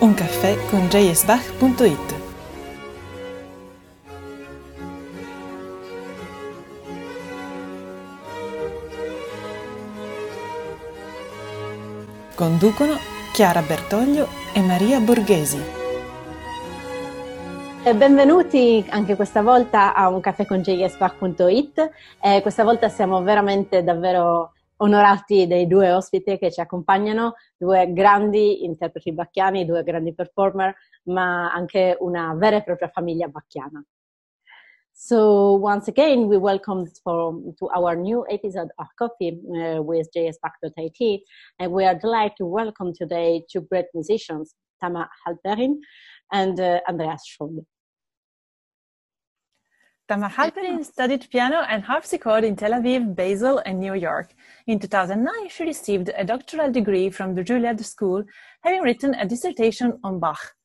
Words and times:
Un 0.00 0.14
caffè 0.14 0.56
con 0.70 0.88
jsbach.it 0.88 2.14
Conducono 12.34 12.94
Chiara 13.34 13.60
Bertoglio 13.60 14.26
e 14.54 14.62
Maria 14.62 15.00
Borghesi. 15.00 15.62
Benvenuti 17.94 18.82
anche 18.88 19.16
questa 19.16 19.42
volta 19.42 19.92
a 19.92 20.08
un 20.08 20.20
caffè 20.20 20.46
con 20.46 20.62
jsbach.it. 20.62 21.90
Eh, 22.22 22.40
questa 22.40 22.64
volta 22.64 22.88
siamo 22.88 23.22
veramente 23.22 23.84
davvero 23.84 24.52
onorati 24.82 25.46
dei 25.46 25.66
due 25.66 25.92
ospiti 25.92 26.38
che 26.38 26.50
ci 26.50 26.60
accompagnano, 26.60 27.34
due 27.56 27.92
grandi 27.92 28.64
interpreti 28.64 29.12
bacchiani, 29.12 29.64
due 29.64 29.82
grandi 29.82 30.14
performer, 30.14 30.74
ma 31.04 31.52
anche 31.52 31.96
una 32.00 32.34
vera 32.34 32.56
e 32.56 32.62
propria 32.62 32.88
famiglia 32.88 33.28
bacchiana. 33.28 33.84
So 34.92 35.54
once 35.54 35.88
again, 35.88 36.26
we 36.26 36.36
welcome 36.36 36.84
for, 37.02 37.34
to 37.56 37.70
our 37.74 37.96
new 37.96 38.24
episode 38.28 38.70
of 38.76 38.86
Coffee 38.96 39.40
uh, 39.48 39.80
with 39.80 40.10
jsback.it, 40.12 41.22
and 41.58 41.72
we 41.72 41.86
are 41.86 41.96
delighted 41.96 42.36
to 42.36 42.46
welcome 42.46 42.92
today 42.92 43.42
two 43.50 43.62
great 43.62 43.86
musicians, 43.94 44.54
Tama 44.78 45.08
Halperin 45.26 45.76
and 46.32 46.60
uh, 46.60 46.80
Andreas 46.86 47.22
Scholl. 47.24 47.64
Tamar 50.10 50.28
Halperin 50.28 50.84
studied 50.84 51.30
piano 51.30 51.64
and 51.68 51.84
harpsichord 51.84 52.42
in 52.42 52.56
Tel 52.56 52.72
Aviv, 52.72 53.14
Basel, 53.14 53.62
and 53.64 53.78
New 53.78 53.94
York. 53.94 54.34
In 54.66 54.80
2009, 54.80 55.48
she 55.48 55.62
received 55.62 56.10
a 56.16 56.24
doctoral 56.24 56.72
degree 56.72 57.10
from 57.10 57.36
the 57.36 57.44
Juilliard 57.44 57.84
School, 57.84 58.24
having 58.64 58.82
written 58.82 59.14
a 59.14 59.24
dissertation 59.24 60.00
on 60.02 60.18
Bach. 60.18 60.56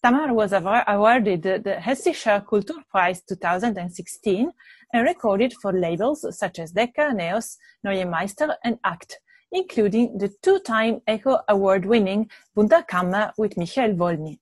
Tamar 0.00 0.32
was 0.32 0.52
awarded 0.52 1.42
the 1.42 1.76
Hessischer 1.80 2.46
Kulturpreis 2.46 3.26
2016 3.26 4.52
and 4.92 5.04
recorded 5.04 5.52
for 5.60 5.72
labels 5.72 6.24
such 6.38 6.60
as 6.60 6.70
Decca, 6.70 7.14
Neos, 7.16 7.56
Neue 7.82 8.06
Meister, 8.06 8.54
and 8.62 8.78
Act, 8.84 9.18
including 9.50 10.18
the 10.18 10.32
two-time 10.40 11.00
Echo 11.08 11.40
Award-winning 11.48 12.30
Wunderkammer 12.56 13.32
with 13.36 13.56
Michael 13.56 13.96
Wollny. 13.96 14.38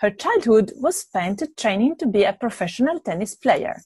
Her 0.00 0.10
childhood 0.10 0.72
was 0.76 1.00
spent 1.00 1.42
training 1.56 1.96
to 1.96 2.06
be 2.06 2.24
a 2.24 2.34
professional 2.34 3.00
tennis 3.00 3.34
player. 3.34 3.80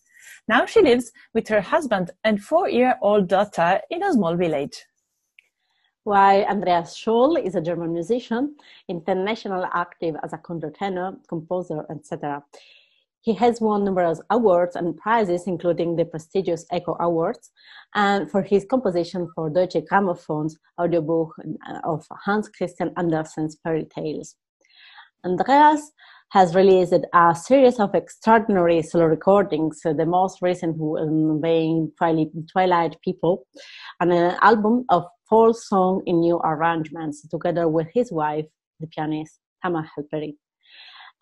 Now 0.49 0.65
she 0.65 0.81
lives 0.81 1.13
with 1.35 1.49
her 1.49 1.61
husband 1.61 2.11
and 2.25 2.43
four-year-old 2.43 3.29
daughter 3.29 3.83
in 3.91 4.03
a 4.03 4.15
small 4.15 4.35
village. 4.35 4.87
While 6.05 6.45
Andreas 6.47 6.99
Scholl 6.99 7.45
is 7.45 7.55
a 7.55 7.61
German 7.61 7.93
musician, 7.93 8.57
internationally 8.89 9.69
active 9.75 10.17
as 10.23 10.33
a 10.33 10.39
countertenor, 10.39 11.19
composer, 11.29 11.85
etc. 11.91 12.43
He 13.21 13.35
has 13.35 13.61
won 13.61 13.85
numerous 13.85 14.23
awards 14.31 14.75
and 14.75 14.97
prizes, 14.97 15.47
including 15.47 15.97
the 15.97 16.07
prestigious 16.07 16.65
Echo 16.71 16.97
Awards, 16.99 17.51
and 17.95 18.31
for 18.31 18.41
his 18.41 18.65
composition 18.65 19.29
for 19.35 19.51
Deutsche 19.51 19.85
Grammophon's 19.91 20.57
audiobook 20.81 21.35
of 21.85 22.07
Hans 22.25 22.49
Christian 22.49 22.95
Andersen's 22.97 23.59
fairy 23.63 23.85
tales. 23.85 24.37
Andreas 25.27 25.93
has 26.31 26.55
released 26.55 26.93
a 27.15 27.35
series 27.35 27.81
of 27.81 27.95
extraordinary 27.95 28.83
solo 28.83 29.07
recordings, 29.07 29.81
the 29.83 30.05
most 30.05 30.43
recent 30.43 30.77
being 31.43 31.93
Twilight 32.53 32.97
People, 33.03 33.47
and 34.01 34.13
an 34.13 34.37
album 34.43 34.85
of 34.91 35.05
folk 35.29 35.57
songs 35.57 36.03
in 36.07 36.21
new 36.21 36.39
arrangements, 36.45 37.27
together 37.29 37.69
with 37.69 37.89
his 37.95 38.13
wife, 38.13 38.45
the 38.81 38.87
pianist 38.87 39.41
Tamar 39.63 39.89
Halperin. 39.97 40.35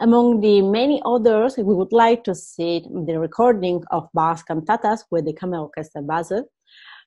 Among 0.00 0.40
the 0.40 0.60
many 0.60 1.00
others, 1.06 1.56
we 1.56 1.74
would 1.74 1.92
like 1.92 2.24
to 2.24 2.34
see 2.34 2.84
the 3.06 3.18
recording 3.18 3.82
of 3.90 4.08
Bach's 4.12 4.42
cantatas 4.42 5.04
with 5.10 5.24
the 5.24 5.32
Kammerorchester 5.32 6.06
Basel, 6.06 6.44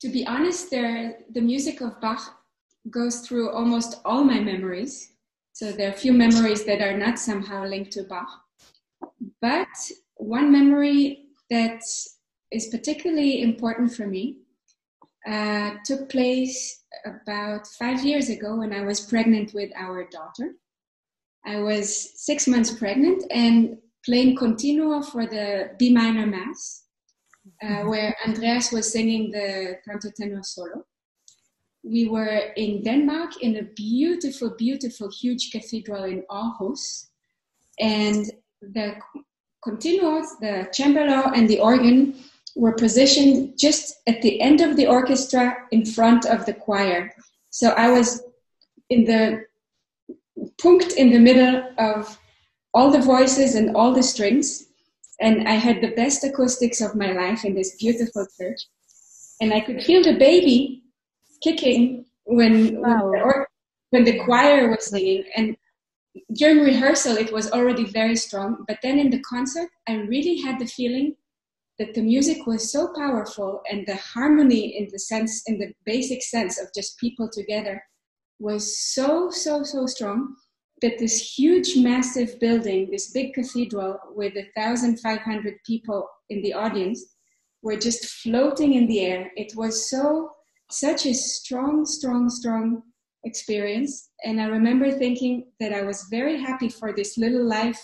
to 0.00 0.08
be 0.08 0.26
honest, 0.26 0.70
there 0.70 1.18
the 1.32 1.40
music 1.40 1.80
of 1.80 2.00
Bach 2.00 2.42
goes 2.90 3.20
through 3.20 3.50
almost 3.50 4.00
all 4.04 4.24
my 4.24 4.40
memories. 4.40 5.12
So 5.52 5.72
there 5.72 5.88
are 5.88 5.94
a 5.94 5.96
few 5.96 6.12
memories 6.12 6.64
that 6.64 6.82
are 6.82 6.96
not 6.96 7.18
somehow 7.18 7.64
linked 7.64 7.92
to 7.92 8.02
Bach. 8.02 8.28
But 9.40 9.68
one 10.16 10.50
memory 10.52 11.26
that 11.50 11.82
is 12.50 12.66
particularly 12.68 13.42
important 13.42 13.94
for 13.94 14.06
me 14.06 14.38
uh, 15.26 15.74
took 15.84 16.08
place 16.08 16.84
about 17.04 17.66
five 17.66 18.04
years 18.04 18.28
ago 18.28 18.56
when 18.56 18.72
I 18.72 18.82
was 18.82 19.00
pregnant 19.00 19.54
with 19.54 19.70
our 19.76 20.08
daughter. 20.08 20.54
I 21.44 21.58
was 21.58 22.20
six 22.20 22.48
months 22.48 22.72
pregnant 22.72 23.24
and 23.30 23.78
playing 24.04 24.36
continuo 24.36 25.02
for 25.02 25.26
the 25.26 25.70
B 25.78 25.92
minor 25.92 26.26
Mass 26.26 26.85
uh, 27.62 27.82
where 27.84 28.16
Andreas 28.26 28.72
was 28.72 28.90
singing 28.92 29.30
the 29.30 29.78
countertenor 29.88 30.44
solo. 30.44 30.84
We 31.84 32.08
were 32.08 32.52
in 32.56 32.82
Denmark 32.82 33.42
in 33.42 33.56
a 33.56 33.62
beautiful, 33.62 34.50
beautiful, 34.50 35.10
huge 35.10 35.50
cathedral 35.52 36.04
in 36.04 36.24
Aarhus, 36.30 37.06
and 37.78 38.26
the 38.60 38.96
continuos, 39.64 40.26
the 40.40 40.68
cembalo, 40.72 41.32
and 41.36 41.48
the 41.48 41.60
organ 41.60 42.14
were 42.56 42.72
positioned 42.72 43.58
just 43.58 43.96
at 44.06 44.22
the 44.22 44.40
end 44.40 44.60
of 44.60 44.76
the 44.76 44.86
orchestra 44.86 45.56
in 45.70 45.84
front 45.84 46.24
of 46.24 46.46
the 46.46 46.54
choir. 46.54 47.12
So 47.50 47.70
I 47.70 47.90
was 47.90 48.22
in 48.90 49.04
the 49.04 49.44
punkt 50.60 50.92
in 50.92 51.10
the 51.10 51.18
middle 51.18 51.70
of 51.78 52.18
all 52.72 52.90
the 52.90 53.00
voices 53.00 53.54
and 53.54 53.76
all 53.76 53.92
the 53.92 54.02
strings 54.02 54.65
and 55.20 55.48
I 55.48 55.52
had 55.54 55.80
the 55.80 55.94
best 55.94 56.24
acoustics 56.24 56.80
of 56.80 56.94
my 56.94 57.12
life 57.12 57.44
in 57.44 57.54
this 57.54 57.76
beautiful 57.76 58.26
church. 58.38 58.60
And 59.40 59.52
I 59.52 59.60
could 59.60 59.82
feel 59.82 60.02
the 60.02 60.18
baby 60.18 60.82
kicking 61.42 62.04
when 62.24 62.80
wow. 62.80 63.10
when, 63.10 63.20
the, 63.20 63.46
when 63.90 64.04
the 64.04 64.24
choir 64.24 64.70
was 64.70 64.86
singing. 64.86 65.24
And 65.36 65.56
during 66.34 66.60
rehearsal, 66.60 67.16
it 67.16 67.32
was 67.32 67.50
already 67.50 67.84
very 67.84 68.16
strong. 68.16 68.64
But 68.66 68.78
then 68.82 68.98
in 68.98 69.10
the 69.10 69.22
concert, 69.22 69.68
I 69.88 69.94
really 69.94 70.40
had 70.40 70.58
the 70.58 70.66
feeling 70.66 71.16
that 71.78 71.94
the 71.94 72.02
music 72.02 72.46
was 72.46 72.72
so 72.72 72.92
powerful 72.94 73.60
and 73.70 73.86
the 73.86 73.96
harmony 73.96 74.78
in 74.78 74.88
the 74.90 74.98
sense, 74.98 75.42
in 75.46 75.58
the 75.58 75.72
basic 75.84 76.22
sense 76.22 76.58
of 76.58 76.68
just 76.74 76.98
people 76.98 77.28
together 77.30 77.82
was 78.38 78.78
so, 78.78 79.30
so, 79.30 79.62
so 79.62 79.86
strong 79.86 80.36
that 80.82 80.98
this 80.98 81.38
huge, 81.38 81.76
massive 81.76 82.38
building, 82.38 82.90
this 82.90 83.10
big 83.10 83.34
cathedral 83.34 83.98
with 84.14 84.34
1,500 84.34 85.54
people 85.64 86.08
in 86.28 86.42
the 86.42 86.52
audience, 86.52 87.16
were 87.62 87.76
just 87.76 88.06
floating 88.06 88.74
in 88.74 88.86
the 88.86 89.00
air. 89.00 89.32
It 89.36 89.52
was 89.56 89.88
so, 89.90 90.30
such 90.70 91.06
a 91.06 91.14
strong, 91.14 91.86
strong, 91.86 92.28
strong 92.28 92.82
experience. 93.24 94.10
And 94.24 94.40
I 94.40 94.44
remember 94.44 94.90
thinking 94.92 95.46
that 95.60 95.72
I 95.72 95.82
was 95.82 96.06
very 96.10 96.40
happy 96.40 96.68
for 96.68 96.92
this 96.92 97.16
little 97.16 97.44
life 97.44 97.80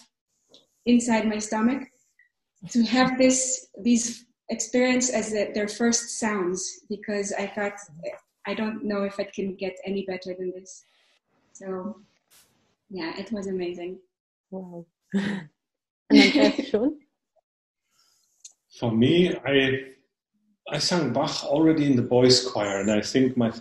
inside 0.87 1.27
my 1.27 1.39
stomach 1.39 1.83
to 2.71 2.83
have 2.85 3.19
this, 3.19 3.69
these 3.81 4.27
experience 4.51 5.11
as 5.11 5.33
their 5.33 5.69
first 5.69 6.21
sounds 6.21 6.81
because 6.89 7.33
I 7.33 7.47
thought, 7.47 7.73
I 8.47 8.55
don't 8.55 8.85
know 8.85 9.03
if 9.05 9.19
it 9.19 9.33
can 9.33 9.55
get 9.55 9.77
any 9.85 10.05
better 10.05 10.35
than 10.39 10.53
this. 10.53 10.85
So 11.55 11.97
yeah, 12.93 13.19
it 13.19 13.33
was 13.33 13.47
amazing. 13.47 13.99
Wow. 14.51 14.87
For 18.79 18.93
me, 18.93 19.35
I 19.47 19.81
I 20.71 20.79
sang 20.79 21.13
Bach 21.13 21.45
already 21.45 21.87
in 21.87 21.97
the 21.97 22.03
boys' 22.03 22.47
choir, 22.47 22.81
and 22.81 22.91
I 22.91 23.01
think 23.01 23.37
my 23.37 23.53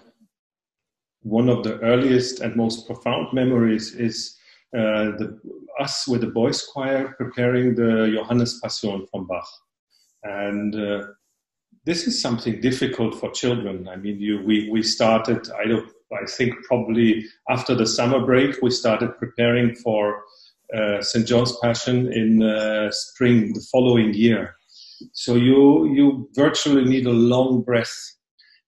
one 1.24 1.50
of 1.50 1.64
the 1.64 1.80
earliest 1.80 2.42
and 2.42 2.56
most 2.56 2.86
profound 2.88 3.32
memories 3.34 3.96
is 3.96 4.38
uh, 4.76 5.16
the, 5.20 5.40
us 5.80 6.08
with 6.08 6.22
the 6.22 6.28
boys 6.28 6.64
choir 6.66 7.14
preparing 7.18 7.76
the 7.76 8.12
Johannes 8.14 8.60
Passion 8.62 9.06
from 9.12 9.28
Bach. 9.28 9.48
And 10.24 10.76
uh, 10.76 11.08
this 11.86 12.08
is 12.08 12.22
something 12.22 12.62
difficult 12.62 13.20
for 13.20 13.32
children. 13.32 13.88
I 13.88 13.98
mean, 13.98 14.20
you, 14.20 14.42
we, 14.44 14.70
we 14.70 14.82
started, 14.82 15.50
I, 15.52 15.66
don't, 15.66 15.90
I 16.14 16.26
think 16.26 16.54
probably 16.66 17.26
after 17.50 17.76
the 17.76 17.88
summer 17.88 18.26
break, 18.26 18.62
we 18.62 18.72
started 18.72 19.18
preparing 19.18 19.76
for 19.76 20.24
uh, 20.76 21.02
St. 21.02 21.28
John's 21.28 21.56
Passion 21.62 22.12
in 22.12 22.44
uh, 22.44 22.92
spring 22.92 23.54
the 23.54 23.66
following 23.72 24.14
year. 24.14 24.56
So 25.14 25.36
you, 25.36 25.94
you 25.94 26.30
virtually 26.34 26.86
need 26.86 27.06
a 27.06 27.12
long 27.12 27.62
breath. 27.62 27.94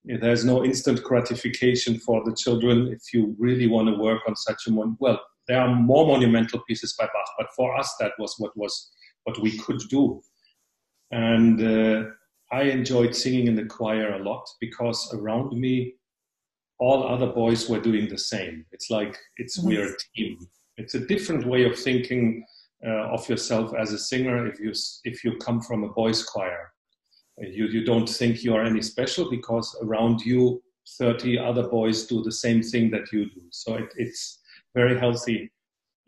There's 0.06 0.44
no 0.44 0.66
instant 0.66 1.04
gratification 1.04 2.00
for 2.00 2.24
the 2.26 2.36
children 2.36 2.88
if 2.88 3.14
you 3.14 3.36
really 3.40 3.68
want 3.68 3.88
to 3.88 3.96
work 3.96 4.22
on 4.28 4.36
such 4.36 4.68
a 4.68 4.74
one. 4.74 4.98
Well, 5.00 5.22
there 5.48 5.62
are 5.62 5.74
more 5.74 6.08
monumental 6.08 6.62
pieces 6.68 6.94
by 6.98 7.06
Bach, 7.06 7.30
but 7.38 7.48
for 7.56 7.78
us 7.78 7.94
that 8.00 8.14
was 8.20 8.36
what 8.38 8.56
was 8.58 8.92
what 9.24 9.42
we 9.42 9.58
could 9.58 9.80
do. 9.90 10.22
And 11.12 11.62
uh, 11.62 12.10
I 12.52 12.64
enjoyed 12.64 13.16
singing 13.16 13.48
in 13.48 13.56
the 13.56 13.66
choir 13.66 14.14
a 14.14 14.24
lot 14.24 14.46
because 14.60 15.14
around 15.14 15.58
me, 15.58 15.96
all 16.84 17.08
other 17.08 17.32
boys 17.42 17.70
were 17.70 17.80
doing 17.90 18.10
the 18.10 18.18
same. 18.34 18.66
It's 18.74 18.90
like 18.90 19.14
it's 19.38 19.58
we're 19.58 19.94
a 19.94 19.98
team. 20.16 20.34
It's 20.82 20.96
a 20.96 21.06
different 21.14 21.46
way 21.46 21.64
of 21.70 21.80
thinking 21.80 22.46
uh, 22.86 23.06
of 23.16 23.28
yourself 23.30 23.74
as 23.84 23.94
a 23.94 23.98
singer 24.10 24.38
if 24.52 24.60
you 24.60 24.74
if 25.06 25.24
you 25.24 25.32
come 25.38 25.62
from 25.62 25.84
a 25.84 25.94
boys' 26.02 26.24
choir. 26.32 26.64
You 27.38 27.66
you 27.76 27.82
don't 27.92 28.10
think 28.20 28.44
you 28.44 28.54
are 28.56 28.66
any 28.72 28.82
special 28.82 29.26
because 29.38 29.68
around 29.86 30.18
you, 30.32 30.62
thirty 31.00 31.34
other 31.50 31.66
boys 31.78 32.06
do 32.12 32.22
the 32.22 32.38
same 32.46 32.62
thing 32.72 32.92
that 32.92 33.06
you 33.14 33.22
do. 33.38 33.42
So 33.52 33.76
it, 33.76 33.90
it's 34.04 34.22
very 34.76 35.00
healthy. 35.00 35.40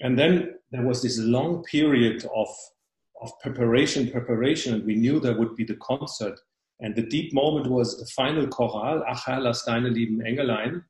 And 0.02 0.20
then 0.20 0.34
there 0.72 0.86
was 0.90 1.02
this 1.02 1.18
long 1.38 1.64
period 1.76 2.20
of 2.42 2.50
of 3.24 3.30
preparation, 3.46 4.12
preparation, 4.12 4.74
and 4.74 4.86
we 4.86 4.96
knew 5.04 5.20
there 5.20 5.40
would 5.40 5.56
be 5.56 5.66
the 5.72 5.80
concert. 5.92 6.38
And 6.80 6.96
the 6.96 7.04
deep 7.04 7.34
moment 7.34 7.68
was 7.68 7.98
the 7.98 8.06
final 8.08 8.48
chorale, 8.48 9.04
Ach 9.08 9.26
Herr, 9.26 9.40
lass 9.40 9.64
deine 9.64 9.90
lieben 9.90 10.22
Engelein, 10.22 10.84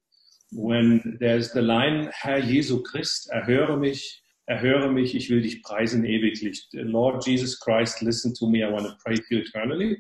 when 0.51 1.17
there's 1.19 1.51
the 1.51 1.61
line, 1.61 2.09
Herr 2.13 2.39
Jesu 2.39 2.81
Christ, 2.81 3.29
erhöre 3.31 3.77
mich, 3.77 4.21
erhöre 4.49 4.91
mich, 4.91 5.15
ich 5.15 5.29
will 5.29 5.41
dich 5.41 5.61
preisen 5.63 6.05
ewiglich. 6.05 6.59
Lord 6.73 7.25
Jesus 7.25 7.59
Christ, 7.59 8.01
listen 8.01 8.33
to 8.35 8.49
me, 8.49 8.63
I 8.63 8.69
want 8.69 8.85
to 8.85 8.95
pray 9.03 9.15
to 9.15 9.23
you 9.29 9.39
eternally. 9.39 9.97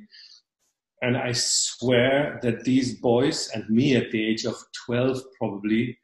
And 1.01 1.17
I 1.17 1.33
swear 1.33 2.39
that 2.41 2.63
these 2.63 2.99
boys 2.99 3.49
and 3.53 3.69
me 3.69 3.95
at 3.95 4.11
the 4.11 4.25
age 4.25 4.45
of 4.45 4.55
12 4.85 5.21
probably, 5.37 5.97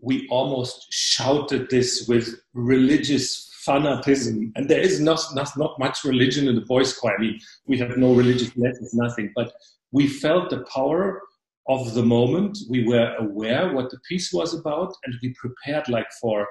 we 0.00 0.26
almost 0.30 0.86
shouted 0.90 1.68
this 1.70 2.06
with 2.08 2.40
religious 2.54 3.51
fanatism. 3.66 4.52
And 4.56 4.68
there 4.68 4.80
is 4.80 5.00
not, 5.00 5.20
not, 5.34 5.56
not 5.56 5.78
much 5.78 6.04
religion 6.04 6.48
in 6.48 6.54
the 6.54 6.62
boys' 6.62 6.96
choir. 6.96 7.16
I 7.16 7.20
mean, 7.20 7.40
we 7.66 7.78
have 7.78 7.96
no 7.96 8.14
religious 8.14 8.56
lessons, 8.56 8.94
nothing. 8.94 9.32
But 9.34 9.52
we 9.92 10.06
felt 10.06 10.50
the 10.50 10.64
power 10.74 11.20
of 11.68 11.94
the 11.94 12.02
moment. 12.02 12.58
We 12.68 12.86
were 12.86 13.14
aware 13.18 13.72
what 13.72 13.90
the 13.90 13.98
piece 14.08 14.32
was 14.32 14.54
about, 14.54 14.94
and 15.04 15.14
we 15.22 15.34
prepared 15.34 15.88
like 15.88 16.10
for 16.20 16.46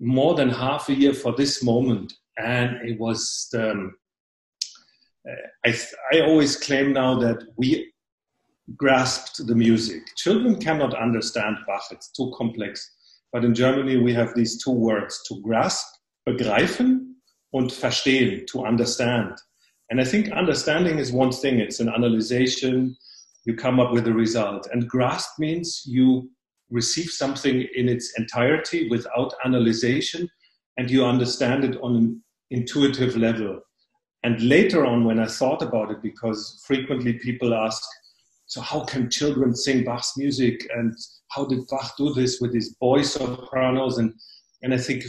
more 0.00 0.34
than 0.34 0.50
half 0.50 0.88
a 0.88 0.94
year 0.94 1.14
for 1.14 1.34
this 1.34 1.62
moment. 1.62 2.12
And 2.36 2.76
it 2.88 2.98
was, 2.98 3.48
um, 3.54 3.94
I, 5.64 5.78
I 6.12 6.20
always 6.20 6.56
claim 6.56 6.92
now 6.92 7.18
that 7.20 7.44
we 7.56 7.92
grasped 8.76 9.46
the 9.46 9.54
music. 9.54 10.02
Children 10.16 10.60
cannot 10.60 10.94
understand 10.94 11.56
Bach, 11.66 11.82
it's 11.90 12.10
too 12.10 12.32
complex. 12.36 12.90
But 13.32 13.44
in 13.44 13.54
Germany, 13.54 13.96
we 13.98 14.12
have 14.14 14.34
these 14.34 14.62
two 14.62 14.70
words 14.70 15.22
to 15.28 15.40
grasp, 15.42 15.86
begreifen, 16.24 17.14
und 17.54 17.72
verstehen, 17.72 18.44
to 18.46 18.64
understand. 18.64 19.38
And 19.88 20.00
I 20.00 20.04
think 20.04 20.32
understanding 20.32 20.98
is 20.98 21.12
one 21.12 21.30
thing, 21.30 21.60
it's 21.60 21.78
an 21.78 21.88
analyzation, 21.88 22.96
you 23.44 23.54
come 23.54 23.78
up 23.78 23.92
with 23.92 24.08
a 24.08 24.12
result. 24.12 24.66
And 24.72 24.88
grasp 24.88 25.38
means 25.38 25.82
you 25.86 26.30
receive 26.68 27.10
something 27.10 27.64
in 27.76 27.88
its 27.88 28.12
entirety 28.18 28.88
without 28.88 29.32
analyzation 29.44 30.28
and 30.78 30.90
you 30.90 31.04
understand 31.04 31.64
it 31.64 31.78
on 31.80 31.94
an 31.94 32.24
intuitive 32.50 33.16
level. 33.16 33.60
And 34.24 34.40
later 34.40 34.84
on, 34.84 35.04
when 35.04 35.20
I 35.20 35.26
thought 35.26 35.62
about 35.62 35.92
it, 35.92 36.02
because 36.02 36.60
frequently 36.66 37.12
people 37.12 37.54
ask, 37.54 37.82
so 38.46 38.60
how 38.60 38.84
can 38.84 39.10
children 39.10 39.54
sing 39.54 39.84
Bach's 39.84 40.14
music 40.16 40.66
and 40.74 40.92
how 41.28 41.44
did 41.44 41.68
Bach 41.68 41.96
do 41.96 42.12
this 42.12 42.40
with 42.40 42.52
his 42.52 42.74
boy 42.80 43.02
sopranos? 43.02 43.98
And, 43.98 44.12
and 44.62 44.74
I 44.74 44.78
think 44.78 45.04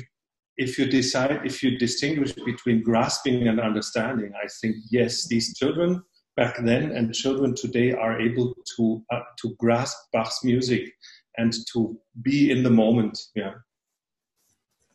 if 0.57 0.77
you 0.77 0.85
decide, 0.85 1.41
if 1.43 1.61
you 1.61 1.77
distinguish 1.77 2.31
between 2.33 2.81
grasping 2.81 3.47
and 3.47 3.59
understanding, 3.59 4.31
I 4.41 4.47
think, 4.61 4.77
yes, 4.89 5.27
these 5.27 5.57
children 5.57 6.01
back 6.37 6.57
then 6.63 6.91
and 6.91 7.13
children 7.13 7.55
today 7.55 7.91
are 7.91 8.19
able 8.19 8.53
to, 8.77 9.03
uh, 9.11 9.21
to 9.41 9.55
grasp 9.57 9.97
Bach's 10.13 10.43
music 10.43 10.91
and 11.37 11.53
to 11.73 11.97
be 12.21 12.51
in 12.51 12.63
the 12.63 12.69
moment. 12.69 13.19
Yeah. 13.35 13.53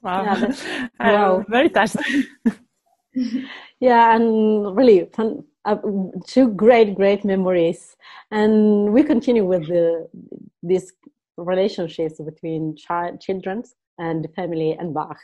Wow. 0.03 0.25
Yeah, 0.25 0.89
wow. 1.01 1.45
very 1.49 1.69
touched. 1.69 1.97
yeah, 3.81 4.17
and 4.17 4.75
really 4.75 5.09
fun, 5.13 5.45
uh, 5.67 5.77
two 6.27 6.49
great, 6.49 6.95
great 6.95 7.25
memories. 7.25 7.97
And 8.31 8.93
we 8.93 9.03
continue 9.03 9.45
with 9.45 9.67
the, 9.69 10.09
these 10.63 10.93
relationships 11.37 12.21
between 12.21 12.77
child, 12.77 13.21
children 13.21 13.65
and 14.01 14.27
family 14.35 14.73
and 14.79 14.93
Bach. 14.93 15.19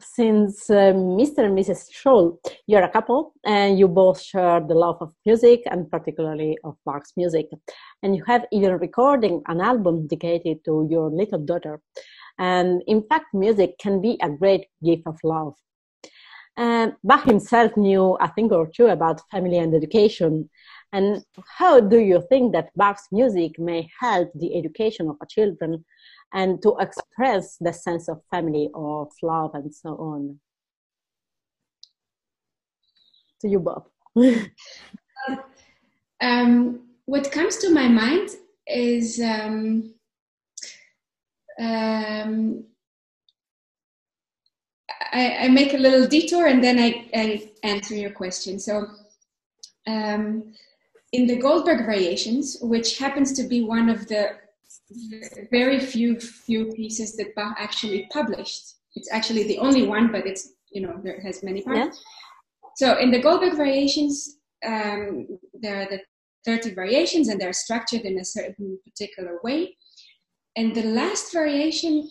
Since 0.00 0.68
uh, 0.68 0.92
Mr. 0.92 1.38
and 1.46 1.56
Mrs. 1.56 1.88
Scholl, 1.94 2.38
you're 2.66 2.82
a 2.82 2.90
couple 2.90 3.32
and 3.44 3.78
you 3.78 3.86
both 3.86 4.20
share 4.20 4.60
the 4.60 4.74
love 4.74 4.98
of 5.00 5.14
music 5.24 5.62
and 5.70 5.88
particularly 5.90 6.58
of 6.64 6.76
Bach's 6.84 7.12
music. 7.16 7.46
And 8.02 8.16
you 8.16 8.24
have 8.26 8.44
even 8.52 8.72
recording 8.78 9.42
an 9.46 9.60
album 9.60 10.08
dedicated 10.08 10.64
to 10.64 10.88
your 10.90 11.08
little 11.08 11.38
daughter. 11.38 11.80
And 12.38 12.82
in 12.86 13.04
fact, 13.08 13.26
music 13.32 13.78
can 13.78 14.02
be 14.02 14.18
a 14.20 14.28
great 14.28 14.66
gift 14.84 15.04
of 15.06 15.16
love. 15.22 15.54
And 16.56 16.94
Bach 17.04 17.24
himself 17.24 17.76
knew 17.76 18.16
a 18.20 18.28
thing 18.28 18.52
or 18.52 18.66
two 18.66 18.86
about 18.86 19.22
family 19.30 19.58
and 19.58 19.74
education. 19.74 20.50
And 20.92 21.22
how 21.58 21.80
do 21.80 21.98
you 21.98 22.24
think 22.28 22.52
that 22.52 22.70
Bach's 22.74 23.06
music 23.12 23.58
may 23.58 23.88
help 24.00 24.30
the 24.34 24.58
education 24.58 25.08
of 25.08 25.16
children 25.28 25.84
and 26.32 26.62
to 26.62 26.76
express 26.80 27.56
the 27.58 27.72
sense 27.72 28.08
of 28.08 28.22
family, 28.30 28.70
of 28.74 29.12
love, 29.22 29.54
and 29.54 29.74
so 29.74 29.90
on? 29.90 30.40
To 33.40 33.48
you, 33.48 33.60
Bob. 33.60 33.86
um, 36.20 36.80
what 37.04 37.30
comes 37.30 37.58
to 37.58 37.70
my 37.72 37.88
mind 37.88 38.30
is 38.66 39.20
um, 39.20 39.94
um, 41.60 42.64
I, 45.12 45.36
I, 45.42 45.48
make 45.48 45.72
a 45.72 45.78
little 45.78 46.06
detour 46.06 46.46
and 46.46 46.62
then 46.62 46.78
I, 46.78 47.06
I 47.14 47.50
answer 47.62 47.94
your 47.94 48.10
question. 48.10 48.58
So, 48.58 48.86
um, 49.86 50.52
in 51.12 51.26
the 51.26 51.36
Goldberg 51.36 51.86
Variations, 51.86 52.58
which 52.60 52.98
happens 52.98 53.32
to 53.34 53.44
be 53.44 53.62
one 53.62 53.88
of 53.88 54.08
the 54.08 54.36
very 55.50 55.80
few 55.80 56.20
few 56.20 56.72
pieces 56.72 57.16
that 57.16 57.34
Bach 57.34 57.56
actually 57.58 58.08
published, 58.12 58.74
it's 58.94 59.10
actually 59.12 59.44
the 59.44 59.58
only 59.58 59.86
one, 59.86 60.10
but 60.12 60.26
it's 60.26 60.52
you 60.70 60.82
know 60.82 61.00
there 61.02 61.20
has 61.20 61.42
many 61.42 61.62
parts. 61.62 62.02
Yeah. 62.02 62.68
So 62.76 62.98
in 62.98 63.10
the 63.10 63.20
Goldberg 63.20 63.56
Variations, 63.56 64.38
um, 64.64 65.26
there 65.54 65.82
are 65.82 65.88
the 65.88 66.00
30 66.46 66.74
variations 66.74 67.28
and 67.28 67.40
they're 67.40 67.52
structured 67.52 68.02
in 68.02 68.18
a 68.18 68.24
certain 68.24 68.78
particular 68.84 69.38
way. 69.42 69.76
And 70.56 70.74
the 70.74 70.84
last 70.84 71.32
variation 71.32 72.08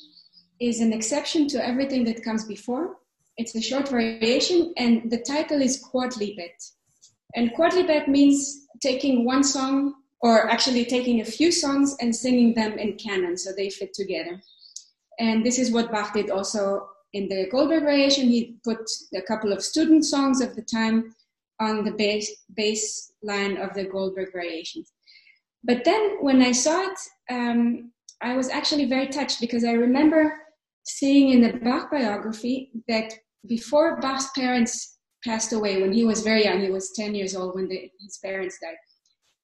is 0.59 0.81
an 0.81 0.93
exception 0.93 1.47
to 1.49 1.65
everything 1.65 2.03
that 2.05 2.23
comes 2.23 2.45
before. 2.45 2.97
It's 3.37 3.55
a 3.55 3.61
short 3.61 3.89
variation, 3.89 4.73
and 4.77 5.11
the 5.11 5.17
title 5.17 5.61
is 5.61 5.83
Quodlibet. 5.83 6.55
And 7.35 7.51
Quodlibet 7.53 8.07
means 8.07 8.67
taking 8.81 9.25
one 9.25 9.43
song, 9.43 9.95
or 10.21 10.49
actually 10.49 10.85
taking 10.85 11.21
a 11.21 11.25
few 11.25 11.51
songs 11.51 11.95
and 11.99 12.15
singing 12.15 12.53
them 12.53 12.77
in 12.77 12.97
canon, 12.97 13.37
so 13.37 13.51
they 13.51 13.69
fit 13.69 13.93
together. 13.93 14.41
And 15.19 15.45
this 15.45 15.59
is 15.59 15.71
what 15.71 15.91
Bach 15.91 16.13
did 16.13 16.29
also 16.29 16.89
in 17.13 17.29
the 17.29 17.47
Goldberg 17.49 17.83
variation. 17.83 18.27
He 18.27 18.57
put 18.63 18.79
a 19.15 19.21
couple 19.21 19.53
of 19.53 19.63
student 19.63 20.05
songs 20.05 20.41
of 20.41 20.55
the 20.55 20.61
time 20.61 21.15
on 21.59 21.83
the 21.85 21.91
base, 21.91 22.43
bass 22.55 23.13
line 23.23 23.57
of 23.57 23.73
the 23.73 23.85
Goldberg 23.85 24.31
variations. 24.33 24.91
But 25.63 25.83
then 25.83 26.17
when 26.21 26.41
I 26.41 26.51
saw 26.51 26.83
it, 26.83 26.99
um, 27.29 27.91
I 28.21 28.35
was 28.35 28.49
actually 28.49 28.85
very 28.85 29.07
touched 29.07 29.39
because 29.39 29.63
I 29.63 29.71
remember 29.71 30.33
seeing 30.83 31.29
in 31.29 31.41
the 31.41 31.57
Bach 31.59 31.89
biography 31.91 32.71
that 32.87 33.13
before 33.47 33.99
Bach's 33.99 34.29
parents 34.35 34.97
passed 35.23 35.53
away, 35.53 35.81
when 35.81 35.91
he 35.91 36.03
was 36.03 36.21
very 36.21 36.43
young, 36.43 36.61
he 36.61 36.69
was 36.69 36.91
10 36.91 37.15
years 37.15 37.35
old 37.35 37.55
when 37.55 37.67
the, 37.67 37.89
his 37.99 38.19
parents 38.23 38.57
died. 38.61 38.75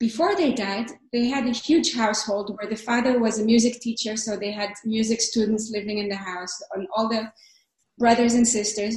Before 0.01 0.35
they 0.35 0.51
died, 0.51 0.89
they 1.13 1.27
had 1.27 1.45
a 1.45 1.51
huge 1.51 1.93
household 1.93 2.57
where 2.57 2.67
the 2.67 2.75
father 2.75 3.19
was 3.19 3.37
a 3.37 3.45
music 3.45 3.79
teacher, 3.79 4.17
so 4.17 4.35
they 4.35 4.51
had 4.51 4.71
music 4.83 5.21
students 5.21 5.69
living 5.69 5.99
in 5.99 6.09
the 6.09 6.15
house, 6.15 6.59
and 6.73 6.87
all 6.95 7.07
the 7.07 7.31
brothers 7.99 8.33
and 8.33 8.47
sisters. 8.47 8.95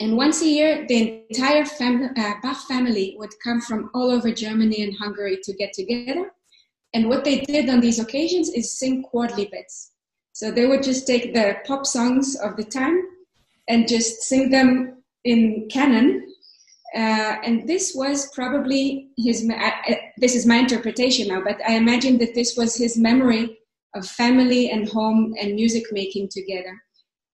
And 0.00 0.16
once 0.16 0.40
a 0.40 0.46
year, 0.46 0.86
the 0.88 1.24
entire 1.28 1.66
fam- 1.66 2.14
uh, 2.16 2.34
Bach 2.42 2.66
family 2.66 3.16
would 3.18 3.34
come 3.44 3.60
from 3.60 3.90
all 3.92 4.10
over 4.10 4.32
Germany 4.32 4.82
and 4.82 4.96
Hungary 4.96 5.40
to 5.42 5.52
get 5.52 5.74
together. 5.74 6.32
And 6.94 7.10
what 7.10 7.24
they 7.24 7.40
did 7.40 7.68
on 7.68 7.80
these 7.80 7.98
occasions 7.98 8.48
is 8.48 8.78
sing 8.78 9.04
Quodlibets. 9.12 9.90
So 10.32 10.50
they 10.50 10.64
would 10.64 10.82
just 10.82 11.06
take 11.06 11.34
the 11.34 11.56
pop 11.66 11.84
songs 11.84 12.34
of 12.36 12.56
the 12.56 12.64
time 12.64 12.98
and 13.68 13.86
just 13.86 14.22
sing 14.22 14.48
them 14.48 15.02
in 15.24 15.68
canon 15.70 16.27
uh, 16.94 17.36
and 17.44 17.68
this 17.68 17.92
was 17.94 18.30
probably 18.34 19.08
his, 19.16 19.48
uh, 19.48 19.70
this 20.16 20.34
is 20.34 20.46
my 20.46 20.56
interpretation 20.56 21.28
now, 21.28 21.42
but 21.42 21.60
I 21.68 21.74
imagine 21.74 22.18
that 22.18 22.34
this 22.34 22.56
was 22.56 22.76
his 22.76 22.96
memory 22.96 23.58
of 23.94 24.06
family 24.06 24.70
and 24.70 24.88
home 24.88 25.34
and 25.40 25.54
music 25.54 25.84
making 25.92 26.28
together. 26.30 26.80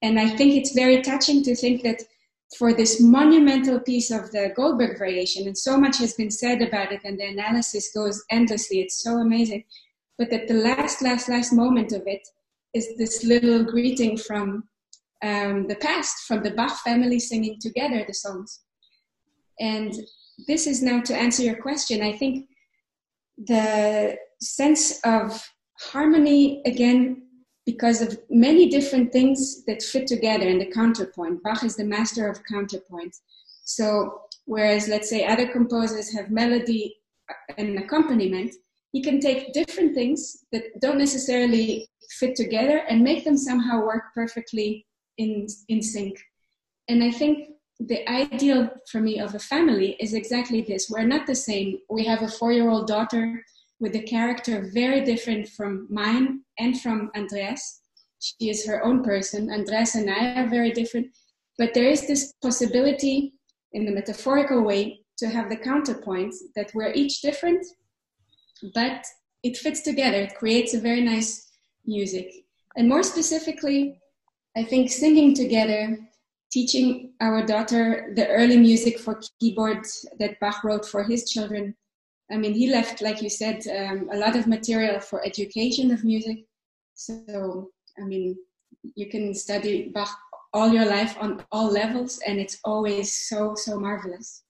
And 0.02 0.18
I 0.18 0.28
think 0.28 0.54
it's 0.54 0.74
very 0.74 1.02
touching 1.02 1.42
to 1.44 1.54
think 1.54 1.82
that 1.82 2.02
for 2.58 2.72
this 2.72 3.00
monumental 3.00 3.80
piece 3.80 4.10
of 4.10 4.30
the 4.32 4.52
Goldberg 4.54 4.98
variation, 4.98 5.46
and 5.46 5.56
so 5.56 5.78
much 5.78 5.98
has 5.98 6.14
been 6.14 6.30
said 6.30 6.60
about 6.60 6.92
it, 6.92 7.00
and 7.04 7.18
the 7.18 7.24
analysis 7.24 7.90
goes 7.94 8.22
endlessly, 8.30 8.80
it's 8.80 9.02
so 9.02 9.18
amazing. 9.18 9.64
But 10.18 10.30
that 10.30 10.46
the 10.46 10.54
last, 10.54 11.02
last, 11.02 11.28
last 11.28 11.52
moment 11.52 11.92
of 11.92 12.02
it 12.06 12.26
is 12.74 12.96
this 12.96 13.24
little 13.24 13.64
greeting 13.64 14.16
from 14.16 14.64
um, 15.22 15.66
the 15.68 15.76
past, 15.76 16.26
from 16.26 16.42
the 16.42 16.50
Bach 16.50 16.76
family 16.84 17.18
singing 17.18 17.58
together 17.60 18.04
the 18.06 18.14
songs. 18.14 18.60
And 19.60 19.92
this 20.46 20.66
is 20.66 20.82
now 20.82 21.00
to 21.02 21.14
answer 21.14 21.42
your 21.42 21.60
question. 21.60 22.02
I 22.02 22.12
think 22.12 22.48
the 23.38 24.16
sense 24.40 25.00
of 25.04 25.46
harmony, 25.80 26.62
again, 26.66 27.22
because 27.66 28.02
of 28.02 28.18
many 28.28 28.68
different 28.68 29.12
things 29.12 29.64
that 29.64 29.82
fit 29.82 30.06
together 30.06 30.46
in 30.46 30.58
the 30.58 30.70
counterpoint. 30.70 31.42
Bach 31.42 31.64
is 31.64 31.76
the 31.76 31.84
master 31.84 32.28
of 32.28 32.44
counterpoint. 32.44 33.16
So, 33.64 34.20
whereas 34.44 34.88
let's 34.88 35.08
say 35.08 35.24
other 35.24 35.48
composers 35.48 36.12
have 36.14 36.30
melody 36.30 36.96
and 37.56 37.78
accompaniment, 37.78 38.54
he 38.92 39.02
can 39.02 39.18
take 39.18 39.54
different 39.54 39.94
things 39.94 40.44
that 40.52 40.64
don't 40.80 40.98
necessarily 40.98 41.88
fit 42.18 42.36
together 42.36 42.82
and 42.88 43.02
make 43.02 43.24
them 43.24 43.36
somehow 43.36 43.84
work 43.84 44.04
perfectly 44.14 44.86
in, 45.16 45.46
in 45.68 45.82
sync. 45.82 46.18
And 46.88 47.02
I 47.02 47.10
think 47.10 47.48
the 47.80 48.08
ideal 48.08 48.70
for 48.90 49.00
me 49.00 49.18
of 49.18 49.34
a 49.34 49.38
family 49.38 49.96
is 50.00 50.14
exactly 50.14 50.62
this. 50.62 50.88
We're 50.88 51.02
not 51.06 51.26
the 51.26 51.34
same. 51.34 51.78
We 51.90 52.04
have 52.04 52.22
a 52.22 52.28
four 52.28 52.52
year 52.52 52.68
old 52.68 52.86
daughter 52.86 53.44
with 53.80 53.94
a 53.96 54.02
character 54.02 54.70
very 54.72 55.04
different 55.04 55.48
from 55.48 55.86
mine 55.90 56.40
and 56.58 56.80
from 56.80 57.10
Andreas 57.16 57.80
She 58.20 58.48
is 58.48 58.66
her 58.66 58.82
own 58.84 59.02
person. 59.02 59.50
Andreas 59.50 59.94
and 59.96 60.08
I 60.08 60.40
are 60.40 60.48
very 60.48 60.72
different. 60.72 61.08
But 61.58 61.74
there 61.74 61.88
is 61.88 62.06
this 62.06 62.32
possibility, 62.42 63.34
in 63.72 63.84
the 63.84 63.92
metaphorical 63.92 64.62
way, 64.62 65.00
to 65.18 65.28
have 65.28 65.48
the 65.48 65.56
counterpoint 65.56 66.34
that 66.56 66.70
we're 66.74 66.92
each 66.92 67.20
different, 67.20 67.64
but 68.74 69.04
it 69.42 69.56
fits 69.56 69.82
together. 69.82 70.22
It 70.22 70.34
creates 70.34 70.74
a 70.74 70.80
very 70.80 71.02
nice 71.02 71.50
music. 71.86 72.32
And 72.76 72.88
more 72.88 73.02
specifically, 73.02 74.00
I 74.56 74.64
think 74.64 74.90
singing 74.90 75.34
together 75.34 75.98
teaching 76.54 77.10
our 77.20 77.44
daughter 77.44 78.12
the 78.14 78.28
early 78.28 78.56
music 78.56 79.00
for 79.00 79.20
keyboard 79.40 79.84
that 80.20 80.38
Bach 80.38 80.62
wrote 80.62 80.86
for 80.86 81.02
his 81.02 81.28
children. 81.28 81.74
I 82.30 82.36
mean, 82.36 82.54
he 82.54 82.70
left, 82.70 83.02
like 83.02 83.20
you 83.20 83.28
said, 83.28 83.66
um, 83.66 84.08
a 84.12 84.16
lot 84.16 84.36
of 84.36 84.46
material 84.46 85.00
for 85.00 85.26
education 85.26 85.90
of 85.90 86.04
music. 86.04 86.44
So, 86.94 87.70
I 87.98 88.04
mean, 88.04 88.36
you 88.94 89.10
can 89.10 89.34
study 89.34 89.90
Bach 89.92 90.16
all 90.52 90.72
your 90.72 90.86
life 90.86 91.16
on 91.18 91.44
all 91.50 91.72
levels, 91.72 92.20
and 92.24 92.38
it's 92.38 92.60
always 92.64 93.12
so, 93.28 93.56
so 93.56 93.80
marvelous. 93.80 94.43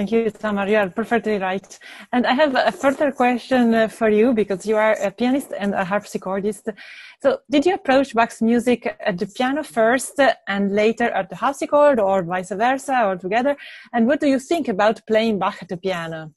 Thank 0.00 0.12
you, 0.12 0.30
Tamar. 0.30 0.66
You 0.66 0.76
are 0.76 0.88
perfectly 0.88 1.36
right. 1.36 1.78
And 2.10 2.26
I 2.26 2.32
have 2.32 2.54
a 2.54 2.72
further 2.72 3.12
question 3.12 3.74
uh, 3.74 3.86
for 3.86 4.08
you 4.08 4.32
because 4.32 4.64
you 4.64 4.76
are 4.76 4.94
a 4.94 5.10
pianist 5.10 5.52
and 5.58 5.74
a 5.74 5.84
harpsichordist. 5.84 6.74
So, 7.22 7.40
did 7.50 7.66
you 7.66 7.74
approach 7.74 8.14
Bach's 8.14 8.40
music 8.40 8.96
at 8.98 9.18
the 9.18 9.26
piano 9.26 9.62
first 9.62 10.18
and 10.48 10.74
later 10.74 11.10
at 11.10 11.28
the 11.28 11.36
harpsichord, 11.36 12.00
or 12.00 12.22
vice 12.22 12.48
versa, 12.48 13.04
or 13.04 13.16
together? 13.16 13.58
And 13.92 14.06
what 14.06 14.20
do 14.20 14.26
you 14.26 14.38
think 14.38 14.68
about 14.68 15.06
playing 15.06 15.38
Bach 15.38 15.58
at 15.60 15.68
the 15.68 15.76
piano? 15.76 16.32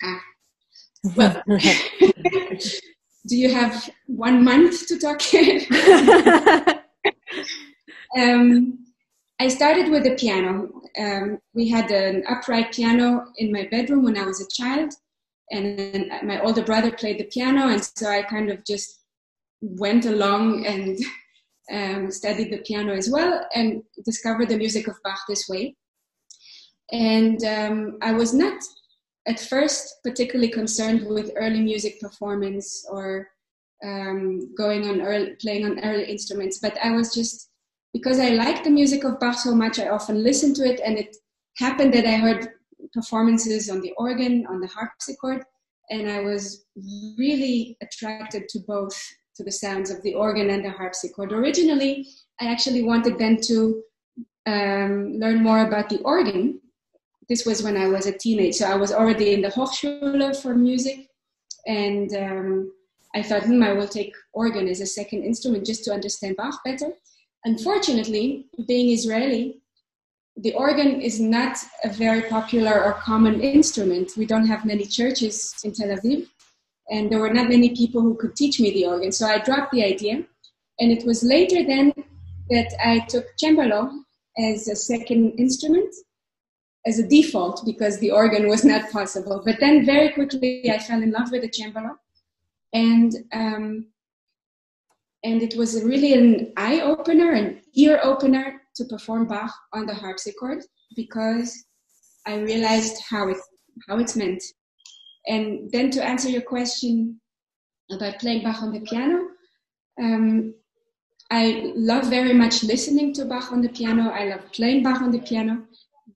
Ah. 0.00 0.20
Well, 1.16 1.42
do 3.26 3.36
you 3.36 3.52
have 3.52 3.90
one 4.06 4.44
month 4.44 4.86
to 4.86 5.00
talk? 5.00 5.20
um, 8.16 8.78
I 9.40 9.48
started 9.48 9.90
with 9.90 10.04
the 10.04 10.14
piano. 10.14 10.70
Um, 10.98 11.38
we 11.54 11.68
had 11.68 11.90
an 11.90 12.24
upright 12.28 12.72
piano 12.72 13.26
in 13.36 13.50
my 13.50 13.66
bedroom 13.70 14.04
when 14.04 14.16
I 14.16 14.24
was 14.24 14.40
a 14.40 14.62
child, 14.62 14.94
and 15.50 16.10
my 16.22 16.40
older 16.40 16.62
brother 16.62 16.92
played 16.92 17.18
the 17.18 17.24
piano, 17.24 17.68
and 17.68 17.82
so 17.82 18.08
I 18.08 18.22
kind 18.22 18.50
of 18.50 18.64
just 18.64 19.00
went 19.60 20.06
along 20.06 20.66
and 20.66 20.98
um, 21.72 22.10
studied 22.10 22.52
the 22.52 22.58
piano 22.58 22.94
as 22.94 23.10
well, 23.10 23.46
and 23.54 23.82
discovered 24.04 24.48
the 24.48 24.58
music 24.58 24.86
of 24.86 25.02
Bach 25.02 25.20
this 25.28 25.48
way. 25.48 25.74
And 26.92 27.42
um, 27.44 27.98
I 28.02 28.12
was 28.12 28.32
not 28.32 28.62
at 29.26 29.40
first 29.40 29.96
particularly 30.04 30.50
concerned 30.50 31.06
with 31.06 31.32
early 31.36 31.60
music 31.60 31.98
performance 31.98 32.86
or 32.90 33.28
um, 33.82 34.54
going 34.54 34.88
on 34.88 35.00
early, 35.00 35.34
playing 35.40 35.64
on 35.64 35.80
early 35.80 36.04
instruments, 36.04 36.58
but 36.58 36.78
I 36.82 36.92
was 36.92 37.12
just 37.12 37.50
because 37.94 38.18
I 38.18 38.30
like 38.30 38.64
the 38.64 38.70
music 38.70 39.04
of 39.04 39.20
Bach 39.20 39.38
so 39.38 39.54
much, 39.54 39.78
I 39.78 39.88
often 39.88 40.22
listen 40.22 40.52
to 40.54 40.64
it, 40.64 40.80
and 40.84 40.98
it 40.98 41.16
happened 41.56 41.94
that 41.94 42.04
I 42.04 42.16
heard 42.16 42.48
performances 42.92 43.70
on 43.70 43.80
the 43.80 43.92
organ, 43.96 44.46
on 44.48 44.60
the 44.60 44.66
harpsichord, 44.66 45.44
and 45.90 46.10
I 46.10 46.20
was 46.20 46.66
really 47.16 47.78
attracted 47.80 48.48
to 48.48 48.58
both, 48.66 49.00
to 49.36 49.44
the 49.44 49.52
sounds 49.52 49.90
of 49.90 50.02
the 50.02 50.12
organ 50.14 50.50
and 50.50 50.64
the 50.64 50.70
harpsichord. 50.70 51.32
Originally, 51.32 52.04
I 52.40 52.50
actually 52.50 52.82
wanted 52.82 53.16
then 53.16 53.40
to 53.42 53.82
um, 54.46 55.14
learn 55.20 55.40
more 55.40 55.64
about 55.64 55.88
the 55.88 56.00
organ. 56.00 56.60
This 57.28 57.46
was 57.46 57.62
when 57.62 57.76
I 57.76 57.86
was 57.86 58.06
a 58.06 58.18
teenager, 58.18 58.52
so 58.52 58.66
I 58.66 58.74
was 58.74 58.92
already 58.92 59.34
in 59.34 59.40
the 59.40 59.48
Hochschule 59.48 60.34
for 60.42 60.56
music, 60.56 61.06
and 61.68 62.12
um, 62.16 62.72
I 63.14 63.22
thought, 63.22 63.44
hmm, 63.44 63.62
I 63.62 63.72
will 63.72 63.86
take 63.86 64.12
organ 64.32 64.66
as 64.66 64.80
a 64.80 64.86
second 64.86 65.22
instrument 65.22 65.64
just 65.64 65.84
to 65.84 65.92
understand 65.92 66.36
Bach 66.36 66.58
better. 66.64 66.92
Unfortunately, 67.44 68.46
being 68.66 68.90
Israeli, 68.90 69.60
the 70.36 70.54
organ 70.54 71.00
is 71.00 71.20
not 71.20 71.58
a 71.84 71.90
very 71.90 72.22
popular 72.22 72.82
or 72.82 72.94
common 72.94 73.40
instrument. 73.40 74.12
We 74.16 74.26
don't 74.26 74.46
have 74.46 74.64
many 74.64 74.84
churches 74.84 75.54
in 75.62 75.72
Tel 75.72 75.88
Aviv, 75.88 76.26
and 76.90 77.10
there 77.10 77.20
were 77.20 77.32
not 77.32 77.48
many 77.48 77.74
people 77.76 78.00
who 78.00 78.16
could 78.16 78.34
teach 78.34 78.58
me 78.60 78.70
the 78.72 78.86
organ. 78.86 79.12
So 79.12 79.26
I 79.26 79.38
dropped 79.38 79.72
the 79.72 79.84
idea, 79.84 80.24
and 80.80 80.90
it 80.90 81.04
was 81.06 81.22
later 81.22 81.64
then 81.64 81.92
that 82.50 82.72
I 82.84 83.00
took 83.08 83.26
cembalo 83.42 83.90
as 84.38 84.66
a 84.68 84.74
second 84.74 85.38
instrument 85.38 85.94
as 86.86 86.98
a 86.98 87.06
default 87.06 87.64
because 87.64 87.98
the 87.98 88.10
organ 88.10 88.48
was 88.48 88.64
not 88.64 88.90
possible. 88.90 89.42
But 89.44 89.60
then 89.60 89.86
very 89.86 90.10
quickly 90.10 90.70
I 90.70 90.78
fell 90.78 91.02
in 91.02 91.12
love 91.12 91.30
with 91.30 91.42
the 91.42 91.48
cembalo, 91.48 91.96
and 92.72 93.14
um, 93.32 93.86
and 95.24 95.42
it 95.42 95.56
was 95.56 95.82
really 95.82 96.12
an 96.12 96.52
eye 96.56 96.80
opener, 96.82 97.32
an 97.32 97.60
ear 97.74 97.98
opener 98.02 98.60
to 98.76 98.84
perform 98.84 99.26
Bach 99.26 99.52
on 99.72 99.86
the 99.86 99.94
harpsichord 99.94 100.62
because 100.94 101.64
I 102.26 102.36
realized 102.36 103.02
how 103.08 103.28
it 103.28 103.38
how 103.88 103.98
it's 103.98 104.14
meant. 104.14 104.42
And 105.26 105.70
then 105.72 105.90
to 105.92 106.04
answer 106.04 106.28
your 106.28 106.42
question 106.42 107.20
about 107.90 108.18
playing 108.20 108.44
Bach 108.44 108.62
on 108.62 108.72
the 108.72 108.80
piano, 108.80 109.28
um, 110.00 110.54
I 111.30 111.72
love 111.74 112.10
very 112.10 112.34
much 112.34 112.62
listening 112.62 113.14
to 113.14 113.24
Bach 113.24 113.50
on 113.50 113.62
the 113.62 113.70
piano. 113.70 114.10
I 114.10 114.28
love 114.28 114.52
playing 114.52 114.82
Bach 114.82 115.00
on 115.00 115.10
the 115.10 115.20
piano, 115.20 115.64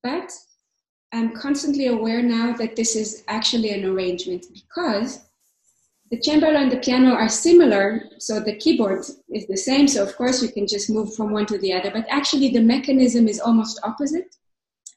but 0.02 0.30
I'm 1.12 1.32
constantly 1.34 1.86
aware 1.86 2.22
now 2.22 2.54
that 2.58 2.76
this 2.76 2.94
is 2.94 3.24
actually 3.28 3.70
an 3.70 3.86
arrangement 3.86 4.44
because 4.52 5.27
the 6.10 6.18
cembalo 6.18 6.56
and 6.56 6.72
the 6.72 6.78
piano 6.78 7.12
are 7.12 7.28
similar, 7.28 8.02
so 8.18 8.40
the 8.40 8.56
keyboard 8.56 9.04
is 9.28 9.46
the 9.46 9.56
same. 9.56 9.86
So 9.86 10.02
of 10.02 10.16
course 10.16 10.42
you 10.42 10.50
can 10.50 10.66
just 10.66 10.88
move 10.88 11.14
from 11.14 11.32
one 11.32 11.46
to 11.46 11.58
the 11.58 11.72
other, 11.72 11.90
but 11.90 12.06
actually 12.08 12.48
the 12.50 12.62
mechanism 12.62 13.28
is 13.28 13.40
almost 13.40 13.80
opposite. 13.82 14.34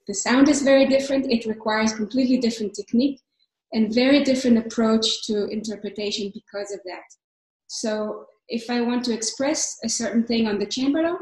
The 0.07 0.13
sound 0.13 0.47
is 0.47 0.61
very 0.61 0.87
different. 0.87 1.31
It 1.31 1.45
requires 1.45 1.93
completely 1.93 2.37
different 2.37 2.73
technique 2.73 3.19
and 3.73 3.93
very 3.93 4.23
different 4.23 4.57
approach 4.57 5.25
to 5.27 5.45
interpretation 5.47 6.31
because 6.33 6.71
of 6.71 6.79
that. 6.85 7.03
So 7.67 8.25
if 8.47 8.69
I 8.69 8.81
want 8.81 9.03
to 9.05 9.13
express 9.13 9.77
a 9.83 9.89
certain 9.89 10.23
thing 10.23 10.47
on 10.47 10.59
the 10.59 10.65
cembalo, 10.65 11.17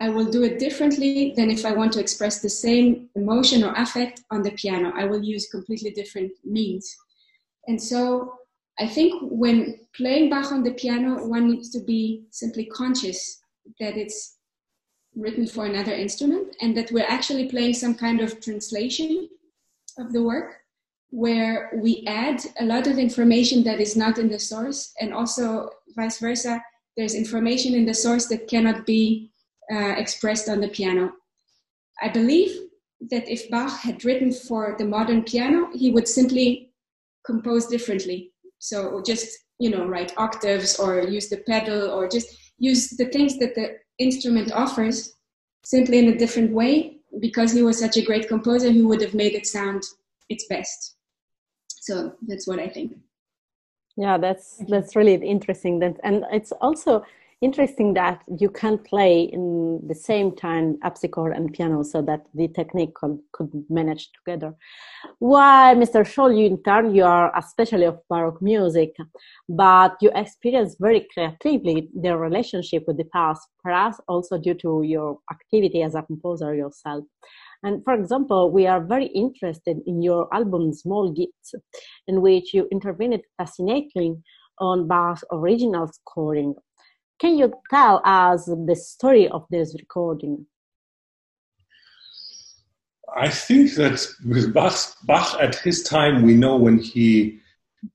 I 0.00 0.08
will 0.08 0.26
do 0.26 0.44
it 0.44 0.58
differently 0.58 1.34
than 1.36 1.50
if 1.50 1.66
I 1.66 1.72
want 1.72 1.92
to 1.94 2.00
express 2.00 2.40
the 2.40 2.48
same 2.48 3.08
emotion 3.16 3.64
or 3.64 3.72
affect 3.74 4.22
on 4.30 4.42
the 4.42 4.52
piano. 4.52 4.92
I 4.94 5.04
will 5.04 5.22
use 5.22 5.48
completely 5.48 5.90
different 5.90 6.32
means. 6.44 6.94
And 7.66 7.82
so 7.82 8.32
I 8.80 8.86
think 8.86 9.20
when 9.22 9.80
playing 9.96 10.30
Bach 10.30 10.52
on 10.52 10.62
the 10.62 10.72
piano, 10.72 11.26
one 11.26 11.50
needs 11.50 11.70
to 11.70 11.80
be 11.80 12.26
simply 12.30 12.66
conscious 12.66 13.40
that 13.80 13.96
it's 13.96 14.36
written 15.16 15.46
for 15.46 15.66
another 15.66 15.92
instrument 15.92 16.54
and 16.60 16.76
that 16.76 16.92
we're 16.92 17.06
actually 17.08 17.48
playing 17.48 17.74
some 17.74 17.94
kind 17.94 18.20
of 18.20 18.40
translation 18.40 19.28
of 19.98 20.12
the 20.12 20.22
work 20.22 20.54
where 21.10 21.70
we 21.74 22.04
add 22.06 22.40
a 22.60 22.64
lot 22.64 22.86
of 22.86 22.98
information 22.98 23.64
that 23.64 23.80
is 23.80 23.96
not 23.96 24.18
in 24.18 24.28
the 24.28 24.38
source 24.38 24.92
and 25.00 25.12
also 25.12 25.70
vice 25.96 26.18
versa 26.18 26.62
there's 26.96 27.14
information 27.14 27.74
in 27.74 27.86
the 27.86 27.94
source 27.94 28.26
that 28.26 28.48
cannot 28.48 28.84
be 28.84 29.30
uh, 29.72 29.94
expressed 29.96 30.48
on 30.48 30.60
the 30.60 30.68
piano. 30.68 31.12
I 32.02 32.08
believe 32.08 32.68
that 33.10 33.28
if 33.28 33.48
bach 33.50 33.80
had 33.80 34.04
written 34.04 34.32
for 34.32 34.74
the 34.78 34.84
modern 34.84 35.22
piano 35.22 35.70
he 35.74 35.90
would 35.90 36.06
simply 36.06 36.72
compose 37.24 37.66
differently 37.66 38.32
so 38.58 39.02
just 39.04 39.28
you 39.58 39.70
know 39.70 39.86
write 39.86 40.12
octaves 40.16 40.78
or 40.78 41.02
use 41.02 41.28
the 41.28 41.38
pedal 41.48 41.90
or 41.90 42.08
just 42.08 42.28
use 42.58 42.90
the 42.90 43.06
things 43.06 43.38
that 43.38 43.54
the 43.54 43.76
instrument 43.98 44.52
offers 44.52 45.14
simply 45.64 45.98
in 45.98 46.08
a 46.08 46.18
different 46.18 46.52
way 46.52 46.98
because 47.20 47.52
he 47.52 47.62
was 47.62 47.78
such 47.78 47.96
a 47.96 48.04
great 48.04 48.28
composer 48.28 48.70
he 48.70 48.82
would 48.82 49.00
have 49.00 49.14
made 49.14 49.34
it 49.34 49.46
sound 49.46 49.82
its 50.28 50.46
best. 50.48 50.96
So 51.68 52.12
that's 52.26 52.46
what 52.46 52.58
i 52.58 52.68
think. 52.68 52.96
Yeah 53.96 54.18
that's 54.18 54.62
that's 54.68 54.94
really 54.94 55.14
interesting. 55.14 55.78
That 55.80 55.96
and 56.04 56.24
it's 56.32 56.52
also 56.52 57.04
interesting 57.40 57.94
that 57.94 58.22
you 58.38 58.50
can 58.50 58.78
play 58.78 59.22
in 59.22 59.80
the 59.86 59.94
same 59.94 60.34
time 60.34 60.76
harpsichord 60.82 61.36
and 61.36 61.52
piano 61.52 61.82
so 61.84 62.02
that 62.02 62.26
the 62.34 62.48
technique 62.48 62.94
could, 62.94 63.18
could 63.32 63.50
manage 63.70 64.10
together. 64.12 64.54
Why, 65.20 65.74
Mr. 65.76 66.04
Scholl, 66.04 66.36
you 66.36 66.46
in 66.46 66.62
turn, 66.62 66.94
you 66.94 67.04
are 67.04 67.36
especially 67.36 67.84
of 67.84 68.00
Baroque 68.10 68.42
music, 68.42 68.96
but 69.48 69.96
you 70.00 70.10
experience 70.14 70.76
very 70.80 71.06
creatively 71.14 71.88
the 71.94 72.16
relationship 72.16 72.84
with 72.86 72.96
the 72.96 73.04
past, 73.12 73.48
perhaps 73.62 74.00
also 74.08 74.36
due 74.38 74.54
to 74.54 74.82
your 74.84 75.18
activity 75.30 75.82
as 75.82 75.94
a 75.94 76.02
composer 76.02 76.54
yourself. 76.54 77.04
And 77.62 77.82
for 77.84 77.94
example, 77.94 78.50
we 78.50 78.66
are 78.66 78.80
very 78.80 79.06
interested 79.06 79.78
in 79.86 80.02
your 80.02 80.32
album 80.32 80.72
Small 80.72 81.12
Gifts, 81.12 81.54
in 82.06 82.20
which 82.20 82.54
you 82.54 82.68
intervened 82.70 83.20
fascinatingly 83.36 84.16
on 84.60 84.88
Bach's 84.88 85.24
original 85.32 85.88
scoring 85.88 86.54
can 87.20 87.38
you 87.38 87.52
tell 87.70 88.00
us 88.04 88.46
the 88.46 88.76
story 88.76 89.28
of 89.28 89.46
this 89.50 89.74
recording? 89.78 90.46
I 93.16 93.28
think 93.28 93.74
that 93.74 94.06
with 94.26 94.52
Bach, 94.52 94.74
Bach 95.04 95.40
at 95.40 95.56
his 95.56 95.82
time, 95.82 96.22
we 96.22 96.34
know 96.34 96.56
when 96.56 96.78
he 96.78 97.40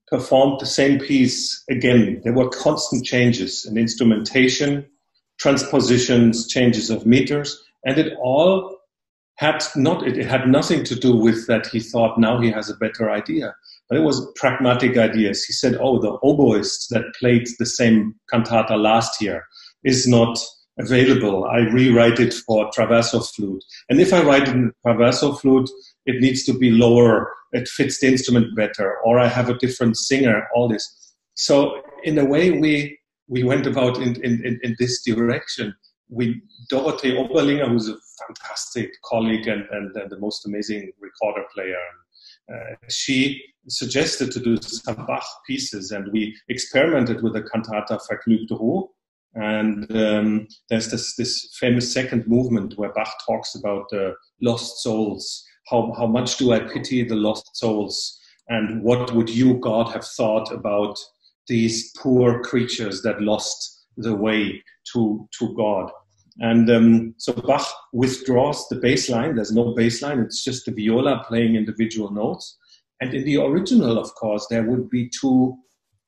performed 0.08 0.60
the 0.60 0.66
same 0.66 0.98
piece 0.98 1.62
again, 1.70 2.20
there 2.24 2.32
were 2.32 2.48
constant 2.48 3.04
changes 3.04 3.64
in 3.64 3.78
instrumentation, 3.78 4.86
transpositions, 5.38 6.48
changes 6.48 6.90
of 6.90 7.06
meters, 7.06 7.62
and 7.84 7.98
it 7.98 8.14
all 8.20 8.76
had 9.36 9.62
not 9.76 10.06
it 10.06 10.26
had 10.26 10.48
nothing 10.48 10.84
to 10.84 10.94
do 10.94 11.16
with 11.16 11.46
that 11.46 11.66
he 11.66 11.80
thought 11.80 12.18
now 12.18 12.40
he 12.40 12.50
has 12.50 12.70
a 12.70 12.76
better 12.76 13.10
idea 13.10 13.54
but 13.88 13.98
it 13.98 14.02
was 14.02 14.32
pragmatic 14.36 14.96
ideas. 14.96 15.44
He 15.44 15.52
said 15.52 15.76
oh 15.80 16.00
the 16.00 16.18
oboist 16.24 16.88
that 16.90 17.14
played 17.18 17.46
the 17.58 17.66
same 17.66 18.14
cantata 18.32 18.76
last 18.76 19.20
year 19.20 19.44
is 19.84 20.06
not 20.06 20.38
available. 20.78 21.44
I 21.44 21.58
rewrite 21.58 22.18
it 22.18 22.34
for 22.34 22.70
traverso 22.76 23.24
flute. 23.34 23.62
And 23.88 24.00
if 24.00 24.12
i 24.12 24.22
write 24.22 24.48
it 24.48 24.54
in 24.54 24.72
traverso 24.84 25.38
flute 25.40 25.70
it 26.06 26.20
needs 26.20 26.44
to 26.44 26.52
be 26.52 26.70
lower. 26.70 27.30
It 27.52 27.68
fits 27.68 28.00
the 28.00 28.08
instrument 28.08 28.56
better. 28.56 28.98
Or 29.04 29.18
i 29.18 29.28
have 29.28 29.48
a 29.48 29.58
different 29.58 29.96
singer. 29.96 30.48
All 30.54 30.68
this. 30.68 31.14
So 31.34 31.80
in 32.02 32.18
a 32.18 32.24
way 32.24 32.50
we 32.50 32.98
we 33.28 33.42
went 33.42 33.66
about 33.66 33.96
in, 33.98 34.22
in, 34.22 34.60
in 34.62 34.76
this 34.78 35.02
direction. 35.02 35.74
We 36.10 36.42
Dorothee 36.70 37.16
Oberlinger, 37.16 37.68
who's 37.68 37.88
a 37.88 37.96
fantastic 38.26 38.90
colleague 39.04 39.46
and, 39.46 39.66
and, 39.70 39.94
and 39.96 40.10
the 40.10 40.18
most 40.18 40.46
amazing 40.46 40.92
recorder 41.00 41.44
player, 41.54 41.76
she 42.88 43.42
suggested 43.68 44.30
to 44.32 44.40
do 44.40 44.56
some 44.56 45.06
Bach 45.06 45.24
pieces, 45.46 45.90
and 45.90 46.12
we 46.12 46.36
experimented 46.48 47.22
with 47.22 47.34
the 47.34 47.42
cantata 47.42 47.98
Vergnügte 48.08 48.50
Ruhe. 48.50 48.88
And 49.34 49.90
um, 49.96 50.46
there's 50.68 50.90
this, 50.90 51.16
this 51.16 51.56
famous 51.58 51.92
second 51.92 52.26
movement 52.28 52.78
where 52.78 52.92
Bach 52.92 53.12
talks 53.26 53.54
about 53.54 53.86
the 53.90 54.10
uh, 54.10 54.12
lost 54.40 54.82
souls. 54.82 55.44
How, 55.68 55.92
how 55.96 56.06
much 56.06 56.36
do 56.36 56.52
I 56.52 56.60
pity 56.60 57.02
the 57.02 57.16
lost 57.16 57.56
souls? 57.56 58.20
And 58.48 58.82
what 58.82 59.12
would 59.14 59.30
you, 59.30 59.54
God, 59.54 59.90
have 59.92 60.04
thought 60.04 60.52
about 60.52 60.98
these 61.48 61.92
poor 61.96 62.42
creatures 62.42 63.02
that 63.02 63.22
lost 63.22 63.86
the 63.96 64.14
way 64.14 64.62
to, 64.92 65.28
to 65.38 65.54
God? 65.56 65.90
And 66.40 66.68
um, 66.70 67.14
so 67.18 67.32
Bach 67.32 67.66
withdraws 67.92 68.66
the 68.68 68.76
bass 68.76 69.08
line. 69.08 69.36
There's 69.36 69.52
no 69.52 69.72
bass 69.74 70.02
line. 70.02 70.18
It's 70.20 70.42
just 70.42 70.66
the 70.66 70.72
viola 70.72 71.24
playing 71.28 71.54
individual 71.54 72.10
notes. 72.10 72.58
And 73.00 73.14
in 73.14 73.24
the 73.24 73.36
original, 73.36 73.98
of 73.98 74.14
course, 74.14 74.46
there 74.50 74.64
would 74.64 74.90
be 74.90 75.08
two 75.08 75.56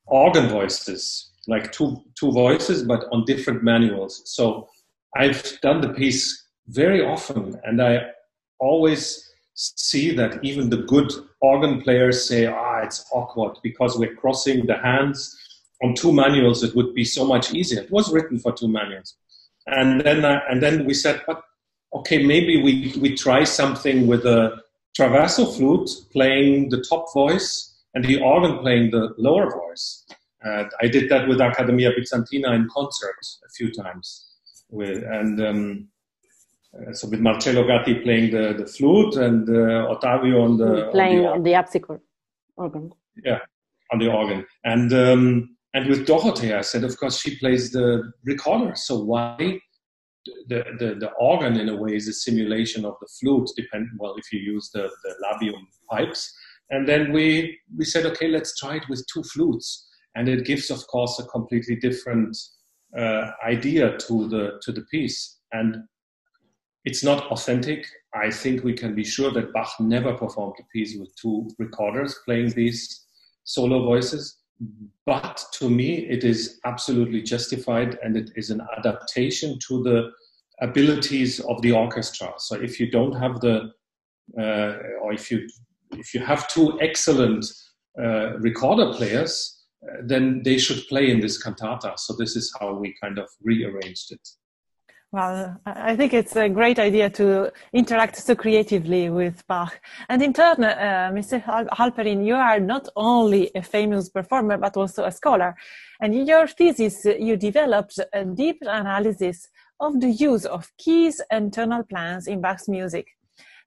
organ 0.07 0.49
voices, 0.49 1.31
like 1.47 1.71
two, 1.71 2.03
two 2.19 2.31
voices, 2.31 2.83
but 2.83 3.05
on 3.11 3.23
different 3.25 3.63
manuals. 3.63 4.21
So 4.25 4.67
I've 5.15 5.59
done 5.61 5.81
the 5.81 5.93
piece 5.93 6.45
very 6.67 7.03
often, 7.03 7.59
and 7.63 7.81
I 7.81 8.07
always 8.59 9.23
see 9.53 10.13
that 10.15 10.43
even 10.43 10.69
the 10.69 10.83
good 10.83 11.11
organ 11.41 11.81
players 11.81 12.27
say, 12.27 12.45
ah, 12.45 12.79
it's 12.83 13.05
awkward 13.13 13.57
because 13.63 13.97
we're 13.97 14.15
crossing 14.15 14.65
the 14.65 14.77
hands 14.77 15.35
on 15.83 15.93
two 15.93 16.11
manuals. 16.11 16.63
It 16.63 16.75
would 16.75 16.93
be 16.93 17.05
so 17.05 17.25
much 17.25 17.53
easier. 17.53 17.81
It 17.81 17.91
was 17.91 18.11
written 18.11 18.39
for 18.39 18.51
two 18.51 18.67
manuals 18.67 19.15
and 19.67 20.01
then 20.01 20.25
uh, 20.25 20.39
and 20.49 20.61
then 20.61 20.85
we 20.85 20.93
said, 20.93 21.21
but 21.27 21.41
okay, 21.93 22.23
maybe 22.25 22.61
we 22.61 22.93
we 22.99 23.15
try 23.15 23.43
something 23.43 24.07
with 24.07 24.25
a 24.25 24.61
traverso 24.97 25.55
flute 25.55 25.89
playing 26.11 26.69
the 26.69 26.83
top 26.89 27.05
voice 27.13 27.75
and 27.93 28.03
the 28.03 28.19
organ 28.21 28.59
playing 28.59 28.91
the 28.91 29.13
lower 29.17 29.49
voice. 29.49 30.05
And 30.41 30.69
I 30.81 30.87
did 30.87 31.09
that 31.09 31.27
with 31.27 31.41
Accademia 31.41 31.91
Bizantina 31.91 32.55
in 32.55 32.67
concert 32.73 33.17
a 33.45 33.49
few 33.55 33.71
times, 33.71 34.27
with 34.69 35.03
and. 35.03 35.41
Um, 35.41 35.87
uh, 36.75 36.93
so 36.93 37.07
with 37.07 37.21
Marcello 37.21 37.65
Gatti 37.65 37.95
playing 37.95 38.31
the, 38.31 38.53
the 38.53 38.65
flute 38.67 39.15
and 39.15 39.49
uh, 39.49 39.87
Ottavio 39.95 40.57
Dantone 40.57 40.91
playing 40.91 41.19
on 41.19 41.23
the, 41.23 41.55
on 41.55 41.71
the 41.73 41.99
organ. 42.55 42.91
Yeah, 43.23 43.39
on 43.91 43.99
the 43.99 44.11
organ. 44.11 44.45
And 44.63 44.93
um, 44.93 45.56
and 45.77 45.87
with 45.87 46.07
Dorothee, 46.07 46.53
I 46.53 46.61
said, 46.61 46.83
of 46.83 46.97
course, 46.99 47.19
she 47.19 47.37
plays 47.37 47.71
the 47.71 48.11
recorder. 48.25 48.73
So 48.73 48.97
why 49.03 49.59
the, 50.47 50.63
the, 50.79 50.95
the 50.99 51.11
organ 51.19 51.55
in 51.55 51.69
a 51.69 51.75
way 51.75 51.95
is 51.95 52.07
a 52.07 52.13
simulation 52.13 52.83
of 52.83 52.95
the 52.99 53.07
flute, 53.19 53.51
well 53.99 54.15
if 54.17 54.33
you 54.33 54.39
use 54.39 54.71
the, 54.73 54.89
the 55.03 55.13
labium 55.23 55.61
pipes. 55.87 56.33
And 56.71 56.89
then 56.89 57.13
we 57.13 57.59
we 57.77 57.85
said, 57.85 58.07
okay, 58.07 58.27
let's 58.27 58.57
try 58.57 58.77
it 58.77 58.89
with 58.89 59.05
two 59.13 59.21
flutes, 59.21 59.87
and 60.15 60.27
it 60.27 60.45
gives, 60.45 60.71
of 60.71 60.81
course, 60.87 61.19
a 61.19 61.27
completely 61.27 61.75
different 61.75 62.35
uh, 62.97 63.29
idea 63.45 63.95
to 64.07 64.27
the 64.27 64.59
to 64.63 64.71
the 64.71 64.85
piece. 64.89 65.37
And 65.51 65.77
it's 66.85 67.03
not 67.03 67.27
authentic. 67.27 67.85
I 68.15 68.31
think 68.31 68.63
we 68.63 68.73
can 68.73 68.95
be 68.95 69.03
sure 69.03 69.31
that 69.31 69.53
Bach 69.53 69.73
never 69.79 70.13
performed 70.13 70.55
a 70.59 70.63
piece 70.73 70.97
with 70.97 71.15
two 71.21 71.47
recorders 71.59 72.17
playing 72.25 72.49
these 72.49 73.05
solo 73.43 73.83
voices. 73.85 74.37
But 75.05 75.43
to 75.53 75.69
me, 75.69 76.07
it 76.07 76.23
is 76.23 76.59
absolutely 76.65 77.21
justified 77.21 77.97
and 78.03 78.17
it 78.17 78.31
is 78.35 78.49
an 78.49 78.61
adaptation 78.77 79.57
to 79.67 79.83
the 79.83 80.11
abilities 80.61 81.39
of 81.39 81.61
the 81.61 81.71
orchestra. 81.71 82.33
So 82.37 82.55
if 82.55 82.79
you 82.79 82.89
don't 82.89 83.13
have 83.13 83.39
the, 83.39 83.71
uh, 84.37 84.77
or 85.01 85.13
if 85.13 85.29
you, 85.31 85.47
if 85.91 86.13
you 86.13 86.21
have 86.21 86.47
two 86.47 86.77
excellent 86.81 87.45
uh, 88.01 88.37
recorder 88.39 88.93
players, 88.93 89.65
uh, 89.87 90.01
then 90.03 90.41
they 90.43 90.57
should 90.57 90.87
play 90.87 91.11
in 91.11 91.19
this 91.19 91.41
cantata. 91.41 91.93
So 91.97 92.15
this 92.17 92.35
is 92.35 92.53
how 92.59 92.73
we 92.73 92.95
kind 93.01 93.19
of 93.19 93.29
rearranged 93.43 94.11
it. 94.11 94.27
Well, 95.13 95.57
I 95.65 95.95
think 95.95 96.13
it's 96.13 96.35
a 96.35 96.49
great 96.49 96.79
idea 96.79 97.09
to 97.11 97.49
interact 97.71 98.17
so 98.17 98.35
creatively 98.35 99.09
with 99.09 99.41
Bach. 99.47 99.79
And 100.09 100.21
in 100.21 100.33
turn, 100.33 100.61
uh, 100.61 101.11
Mr. 101.13 101.41
Halperin, 101.41 102.25
you 102.25 102.35
are 102.35 102.59
not 102.59 102.89
only 102.93 103.49
a 103.55 103.61
famous 103.61 104.09
performer, 104.09 104.57
but 104.57 104.75
also 104.75 105.05
a 105.05 105.11
scholar. 105.11 105.55
And 106.01 106.13
in 106.13 106.27
your 106.27 106.45
thesis, 106.45 107.05
you 107.05 107.37
developed 107.37 107.99
a 108.11 108.25
deep 108.25 108.57
analysis 108.61 109.47
of 109.79 110.01
the 110.01 110.09
use 110.09 110.45
of 110.45 110.69
keys 110.77 111.21
and 111.31 111.53
tonal 111.53 111.83
plans 111.83 112.27
in 112.27 112.41
Bach's 112.41 112.67
music. 112.67 113.07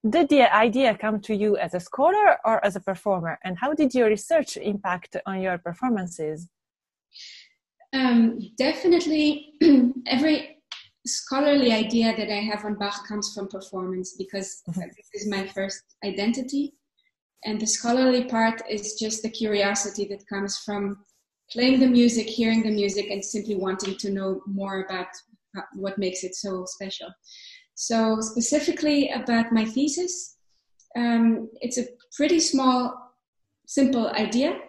Did 0.07 0.29
the 0.29 0.43
idea 0.55 0.95
come 0.95 1.19
to 1.21 1.35
you 1.35 1.57
as 1.57 1.73
a 1.73 1.79
scholar 1.79 2.37
or 2.45 2.63
as 2.63 2.75
a 2.75 2.79
performer? 2.79 3.39
And 3.43 3.57
how 3.57 3.73
did 3.73 3.95
your 3.95 4.09
research 4.09 4.57
impact 4.57 5.17
on 5.25 5.41
your 5.41 5.57
performances? 5.57 6.47
Um, 7.93 8.39
definitely, 8.57 9.53
every 10.07 10.60
scholarly 11.05 11.71
idea 11.71 12.15
that 12.15 12.31
I 12.31 12.41
have 12.41 12.65
on 12.65 12.75
Bach 12.75 13.07
comes 13.07 13.33
from 13.33 13.47
performance 13.47 14.15
because 14.17 14.61
mm-hmm. 14.69 14.81
this 14.81 15.21
is 15.21 15.29
my 15.29 15.47
first 15.47 15.83
identity. 16.05 16.73
And 17.43 17.59
the 17.59 17.67
scholarly 17.67 18.25
part 18.25 18.61
is 18.69 18.95
just 18.95 19.23
the 19.23 19.29
curiosity 19.29 20.05
that 20.05 20.27
comes 20.27 20.59
from 20.59 21.03
playing 21.51 21.79
the 21.79 21.87
music, 21.87 22.27
hearing 22.27 22.61
the 22.61 22.71
music, 22.71 23.09
and 23.09 23.23
simply 23.23 23.55
wanting 23.55 23.97
to 23.97 24.11
know 24.11 24.41
more 24.45 24.85
about 24.85 25.07
what 25.73 25.97
makes 25.97 26.23
it 26.23 26.35
so 26.35 26.65
special. 26.65 27.09
So, 27.73 28.21
specifically 28.21 29.09
about 29.09 29.51
my 29.51 29.65
thesis, 29.65 30.37
um, 30.95 31.49
it's 31.61 31.79
a 31.79 31.87
pretty 32.15 32.39
small, 32.39 32.93
simple 33.65 34.09
idea 34.09 34.59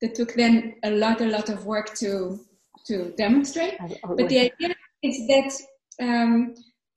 that 0.00 0.14
took 0.14 0.34
then 0.34 0.76
a 0.84 0.90
lot, 0.90 1.20
a 1.20 1.26
lot 1.26 1.48
of 1.48 1.66
work 1.66 1.94
to 1.96 2.38
to 2.86 3.12
demonstrate. 3.16 3.76
But 3.78 4.28
the 4.28 4.38
idea 4.38 4.74
is 5.02 5.26
that 5.28 5.52
um, 6.00 6.54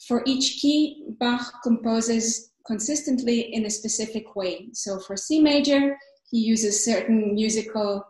for 0.07 0.23
each 0.25 0.59
key, 0.61 1.03
Bach 1.19 1.61
composes 1.63 2.51
consistently 2.65 3.53
in 3.53 3.65
a 3.65 3.69
specific 3.69 4.35
way. 4.35 4.69
So 4.73 4.99
for 4.99 5.15
C 5.17 5.41
major, 5.41 5.97
he 6.29 6.39
uses 6.39 6.83
certain 6.83 7.33
musical 7.33 8.05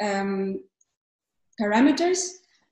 um, 0.00 0.60
parameters 1.60 2.28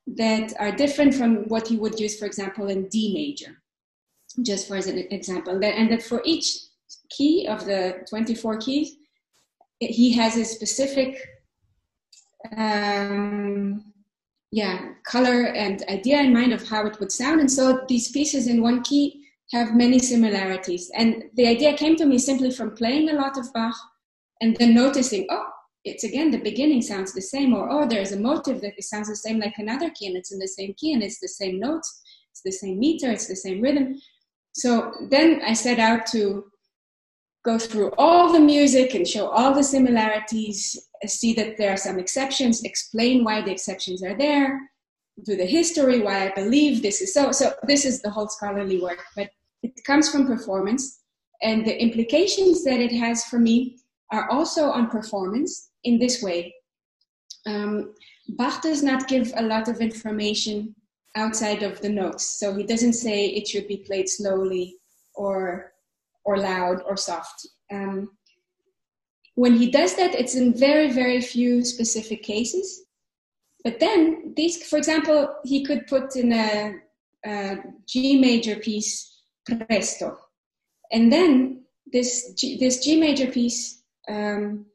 that 0.07 0.53
are 0.59 0.73
different 0.73 1.15
from 1.15 1.49
what 1.49 1.69
he 1.69 1.77
would 1.77 1.99
use, 1.99 2.19
for 2.19 2.27
example, 2.27 2.69
in 2.69 2.89
D 2.89 3.15
major, 3.15 3.63
just 4.43 4.69
for 4.69 4.77
as 4.77 4.87
an 4.87 4.99
example. 5.11 5.59
And 5.65 5.91
that 5.91 6.03
for 6.03 6.23
each 6.25 6.59
key 7.11 7.47
of 7.49 7.65
the 7.65 8.05
24 8.09 8.59
keys, 8.59 8.97
he 9.79 10.13
has 10.13 10.37
a 10.37 10.45
specific 10.45 11.19
um, 12.57 13.92
yeah 14.53 14.91
color 15.05 15.47
and 15.47 15.83
idea 15.89 16.21
in 16.21 16.33
mind 16.33 16.53
of 16.53 16.69
how 16.69 16.87
it 16.87 17.01
would 17.01 17.11
sound. 17.11 17.41
And 17.41 17.51
so 17.51 17.81
these 17.89 18.13
pieces 18.13 18.47
in 18.47 18.63
one 18.63 18.83
key 18.83 19.25
have 19.51 19.75
many 19.75 19.99
similarities. 19.99 20.91
And 20.95 21.25
the 21.35 21.49
idea 21.49 21.77
came 21.77 21.97
to 21.97 22.07
me 22.07 22.19
simply 22.19 22.51
from 22.51 22.77
playing 22.77 23.11
a 23.11 23.15
lot 23.15 23.37
of 23.37 23.53
bach 23.53 23.75
and 24.41 24.57
then 24.57 24.75
noticing 24.75 25.27
oh 25.31 25.47
it's 25.85 26.05
again 26.05 26.31
the 26.31 26.39
beginning 26.39 26.83
sounds 26.83 27.13
the 27.13 27.21
same 27.21 27.55
or 27.55 27.71
oh 27.71 27.87
there's 27.87 28.13
a 28.13 28.21
motive 28.21 28.61
that 28.61 28.75
sounds 28.83 29.09
the 29.09 29.17
same 29.17 29.41
like 29.41 29.55
another 29.59 29.91
key 29.91 30.07
and 30.07 30.17
it's 30.17 30.33
in 30.33 30.39
the 30.39 30.49
same 30.49 30.75
key 30.77 30.93
and 30.93 31.03
it's 31.03 31.21
the 31.21 31.29
same 31.29 31.59
notes 31.59 32.03
it's 32.31 32.43
the 32.43 32.53
same 32.53 32.79
meter 32.79 33.11
it's 33.11 33.27
the 33.27 33.37
same 33.37 33.61
rhythm. 33.61 34.01
So 34.55 34.93
then 35.11 35.41
i 35.45 35.55
set 35.55 35.79
out 35.79 36.07
to 36.13 36.45
go 37.45 37.59
through 37.59 37.91
all 37.99 38.33
the 38.33 38.41
music 38.41 38.95
and 38.95 39.07
show 39.07 39.29
all 39.29 39.55
the 39.55 39.65
similarities, 39.65 40.89
see 41.07 41.35
that 41.35 41.57
there 41.57 41.73
are 41.73 41.77
some 41.77 41.99
exceptions, 41.99 42.63
explain 42.63 43.25
why 43.25 43.43
the 43.43 43.51
exceptions 43.51 44.03
are 44.03 44.17
there, 44.17 44.61
do 45.25 45.37
the 45.37 45.45
history, 45.45 46.01
why 46.01 46.27
I 46.27 46.35
believe 46.35 46.83
this 46.83 47.01
is 47.01 47.13
so. 47.13 47.33
So 47.33 47.53
this 47.65 47.85
is 47.85 48.01
the 48.01 48.11
whole 48.11 48.29
scholarly 48.29 48.81
work, 48.81 49.03
but 49.17 49.31
it 49.63 49.73
comes 49.85 50.11
from 50.11 50.27
performance. 50.27 51.01
And 51.43 51.67
the 51.67 51.81
implications 51.81 52.65
that 52.65 52.81
it 52.81 52.93
has 52.93 53.25
for 53.25 53.39
me 53.39 53.79
are 54.13 54.31
also 54.31 54.71
on 54.71 54.89
performance 54.89 55.71
in 55.85 55.99
this 55.99 56.23
way. 56.23 56.55
Um, 57.47 57.95
Bach 58.29 58.63
does 58.63 58.83
not 58.83 59.09
give 59.09 59.33
a 59.37 59.43
lot 59.43 59.69
of 59.69 59.81
information 59.81 60.75
outside 61.17 61.63
of 61.63 61.81
the 61.81 61.89
notes. 61.89 62.39
So 62.39 62.55
he 62.55 62.63
doesn't 62.63 62.93
say 62.93 63.27
it 63.27 63.49
should 63.49 63.67
be 63.67 63.79
played 63.79 64.09
slowly 64.09 64.77
or 65.15 65.72
or 66.25 66.37
loud 66.39 66.83
or 66.87 66.97
soft. 66.97 67.47
Um, 67.73 68.11
when 69.35 69.57
he 69.57 69.71
does 69.71 69.95
that, 69.97 70.15
it's 70.15 70.35
in 70.35 70.55
very, 70.55 70.91
very 70.91 71.21
few 71.21 71.65
specific 71.65 72.23
cases. 72.23 72.85
But 73.65 73.81
then, 73.81 74.35
these, 74.37 74.63
for 74.69 74.77
example, 74.77 75.35
he 75.45 75.65
could 75.65 75.87
put 75.87 76.17
in 76.17 76.33
a, 76.33 76.75
a 77.25 77.57
G 77.87 78.21
major 78.21 78.57
piece 78.57 79.23
presto, 79.47 80.19
and 80.91 81.13
then 81.13 81.63
this 81.93 82.33
G, 82.35 82.59
this 82.59 82.85
G 82.85 82.99
major 82.99 83.29
piece 83.29 83.83
um, 84.09 84.67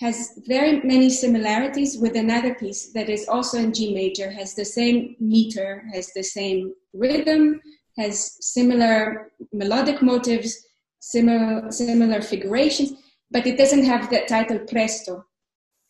has 0.00 0.38
very 0.46 0.80
many 0.82 1.08
similarities 1.08 1.98
with 1.98 2.16
another 2.16 2.54
piece 2.54 2.92
that 2.92 3.08
is 3.08 3.26
also 3.28 3.58
in 3.58 3.72
G 3.72 3.94
major, 3.94 4.30
has 4.30 4.54
the 4.54 4.64
same 4.64 5.16
meter, 5.20 5.84
has 5.92 6.12
the 6.12 6.22
same 6.22 6.74
rhythm, 6.92 7.60
has 7.96 8.36
similar 8.40 9.32
melodic 9.52 10.02
motives, 10.02 10.66
similar, 11.10 11.70
similar 11.70 12.22
figurations, 12.22 12.92
but 13.30 13.46
it 13.46 13.58
doesn't 13.58 13.84
have 13.84 14.10
the 14.10 14.24
title 14.28 14.58
Presto. 14.60 15.24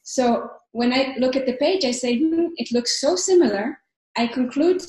So 0.03 0.51
when 0.73 0.93
I 0.93 1.15
look 1.19 1.37
at 1.37 1.47
the 1.47 1.55
page, 1.55 1.85
I 1.85 1.93
say, 1.93 2.19
hmm, 2.19 2.49
it 2.57 2.73
looks 2.73 3.01
so 3.01 3.17
similar. 3.17 3.79
I 4.17 4.27
conclude, 4.27 4.83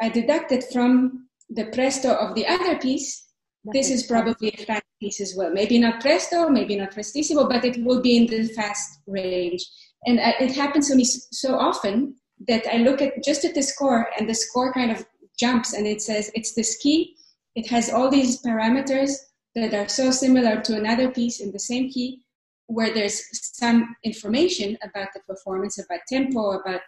I 0.00 0.08
deducted 0.08 0.64
from 0.72 1.28
the 1.48 1.66
Presto 1.66 2.14
of 2.14 2.34
the 2.34 2.46
other 2.46 2.78
piece, 2.78 3.28
this 3.72 3.90
is 3.90 4.04
probably 4.04 4.48
a 4.48 4.64
fast 4.64 4.84
piece 5.00 5.20
as 5.20 5.34
well. 5.36 5.50
Maybe 5.50 5.78
not 5.78 6.00
Presto, 6.00 6.48
maybe 6.48 6.76
not 6.76 6.92
Prestissimo, 6.92 7.48
but 7.48 7.64
it 7.64 7.84
will 7.84 8.00
be 8.00 8.16
in 8.16 8.26
the 8.26 8.48
fast 8.54 9.00
range. 9.06 9.64
And 10.06 10.18
uh, 10.20 10.32
it 10.40 10.54
happens 10.54 10.88
to 10.88 10.96
me 10.96 11.04
so 11.04 11.58
often 11.58 12.14
that 12.46 12.66
I 12.72 12.78
look 12.78 13.02
at 13.02 13.22
just 13.24 13.44
at 13.44 13.54
the 13.54 13.62
score 13.62 14.08
and 14.18 14.28
the 14.28 14.34
score 14.34 14.72
kind 14.72 14.90
of 14.90 15.04
jumps 15.38 15.72
and 15.74 15.86
it 15.86 16.00
says 16.00 16.30
it's 16.34 16.54
this 16.54 16.76
key. 16.78 17.16
It 17.54 17.66
has 17.68 17.90
all 17.90 18.10
these 18.10 18.42
parameters 18.42 19.12
that 19.60 19.74
are 19.74 19.88
so 19.88 20.10
similar 20.10 20.60
to 20.62 20.76
another 20.76 21.10
piece 21.10 21.40
in 21.40 21.52
the 21.52 21.58
same 21.58 21.90
key 21.90 22.22
where 22.66 22.92
there's 22.92 23.22
some 23.56 23.96
information 24.04 24.76
about 24.82 25.08
the 25.14 25.20
performance, 25.20 25.78
about 25.78 26.00
tempo, 26.06 26.60
about 26.60 26.82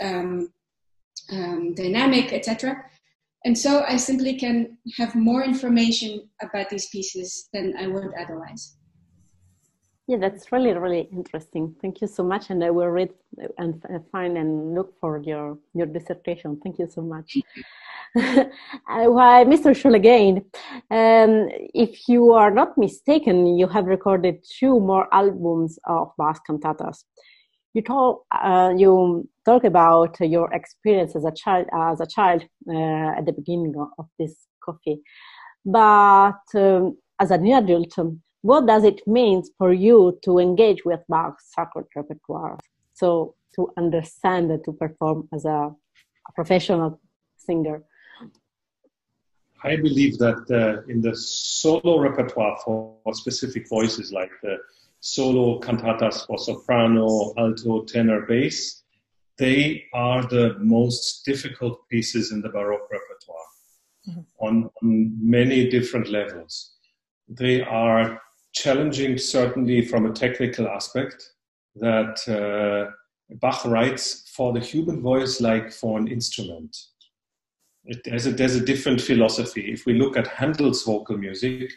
um, 0.00 0.52
um, 1.30 1.74
dynamic, 1.74 2.32
etc. 2.32 2.84
And 3.44 3.56
so 3.56 3.84
I 3.86 3.96
simply 3.96 4.34
can 4.34 4.78
have 4.96 5.14
more 5.14 5.44
information 5.44 6.28
about 6.40 6.70
these 6.70 6.88
pieces 6.88 7.48
than 7.52 7.74
I 7.76 7.86
would 7.86 8.12
otherwise. 8.14 8.76
Yeah, 10.08 10.16
that's 10.18 10.50
really, 10.50 10.72
really 10.72 11.08
interesting. 11.12 11.76
Thank 11.80 12.00
you 12.00 12.08
so 12.08 12.24
much. 12.24 12.50
And 12.50 12.62
I 12.64 12.70
will 12.70 12.88
read 12.88 13.10
and 13.58 13.80
find 14.10 14.36
and 14.36 14.74
look 14.74 14.98
for 15.00 15.18
your, 15.18 15.58
your 15.74 15.86
dissertation. 15.86 16.60
Thank 16.62 16.78
you 16.80 16.88
so 16.90 17.02
much. 17.02 17.36
Why, 18.14 19.44
Mr. 19.44 19.72
Scholl 19.72 19.94
again, 19.94 20.44
um, 20.90 21.48
if 21.72 22.08
you 22.08 22.32
are 22.32 22.50
not 22.50 22.76
mistaken, 22.76 23.56
you 23.56 23.68
have 23.68 23.86
recorded 23.86 24.44
two 24.58 24.80
more 24.80 25.06
albums 25.14 25.78
of 25.86 26.10
bass 26.18 26.40
cantatas. 26.48 27.04
You 27.72 27.82
talk, 27.82 28.24
uh, 28.32 28.74
you 28.76 29.28
talk 29.46 29.64
about 29.64 30.20
your 30.20 30.52
experience 30.52 31.16
as 31.16 31.24
a 31.24 31.32
child, 31.32 31.68
as 31.72 32.00
a 32.00 32.06
child 32.06 32.44
uh, 32.68 33.18
at 33.18 33.24
the 33.24 33.32
beginning 33.32 33.74
of 33.98 34.06
this 34.18 34.34
coffee, 34.62 35.00
but 35.64 36.42
um, 36.54 36.98
as 37.18 37.30
an 37.30 37.46
adult, 37.46 37.98
what 38.42 38.66
does 38.66 38.84
it 38.84 39.00
mean 39.06 39.42
for 39.56 39.72
you 39.72 40.18
to 40.24 40.38
engage 40.38 40.84
with 40.84 41.00
Bach's 41.08 41.50
sacred 41.54 41.86
repertoire? 41.96 42.58
So 42.92 43.34
to 43.54 43.72
understand 43.76 44.50
and 44.50 44.62
to 44.64 44.72
perform 44.72 45.28
as 45.32 45.44
a, 45.44 45.70
a 46.28 46.32
professional 46.34 47.00
singer. 47.36 47.82
I 49.64 49.76
believe 49.76 50.18
that 50.18 50.42
uh, 50.50 50.90
in 50.90 51.00
the 51.00 51.14
solo 51.14 52.00
repertoire 52.00 52.58
for 52.64 52.96
specific 53.12 53.68
voices, 53.68 54.12
like 54.12 54.30
the 54.42 54.56
solo 55.00 55.60
cantatas 55.60 56.26
for 56.26 56.38
soprano, 56.38 57.32
alto, 57.38 57.84
tenor, 57.84 58.26
bass, 58.26 58.82
they 59.38 59.84
are 59.94 60.22
the 60.26 60.56
most 60.58 61.24
difficult 61.24 61.88
pieces 61.88 62.32
in 62.32 62.42
the 62.42 62.48
Baroque 62.48 62.88
repertoire 62.90 63.50
mm-hmm. 64.08 64.20
on, 64.46 64.70
on 64.82 65.16
many 65.20 65.68
different 65.68 66.08
levels. 66.08 66.72
They 67.28 67.62
are 67.62 68.20
challenging, 68.52 69.18
certainly 69.18 69.82
from 69.82 70.06
a 70.06 70.12
technical 70.12 70.68
aspect, 70.68 71.30
that 71.76 72.18
uh, 72.28 72.90
Bach 73.36 73.64
writes 73.64 74.30
for 74.34 74.52
the 74.52 74.60
human 74.60 75.00
voice 75.00 75.40
like 75.40 75.72
for 75.72 75.98
an 75.98 76.08
instrument 76.08 76.76
it, 77.84 78.02
there's, 78.04 78.26
a, 78.26 78.32
there's 78.32 78.54
a 78.56 78.64
different 78.64 79.00
philosophy. 79.00 79.72
If 79.72 79.86
we 79.86 79.94
look 79.94 80.16
at 80.16 80.26
Handel's 80.26 80.84
vocal 80.84 81.16
music 81.16 81.72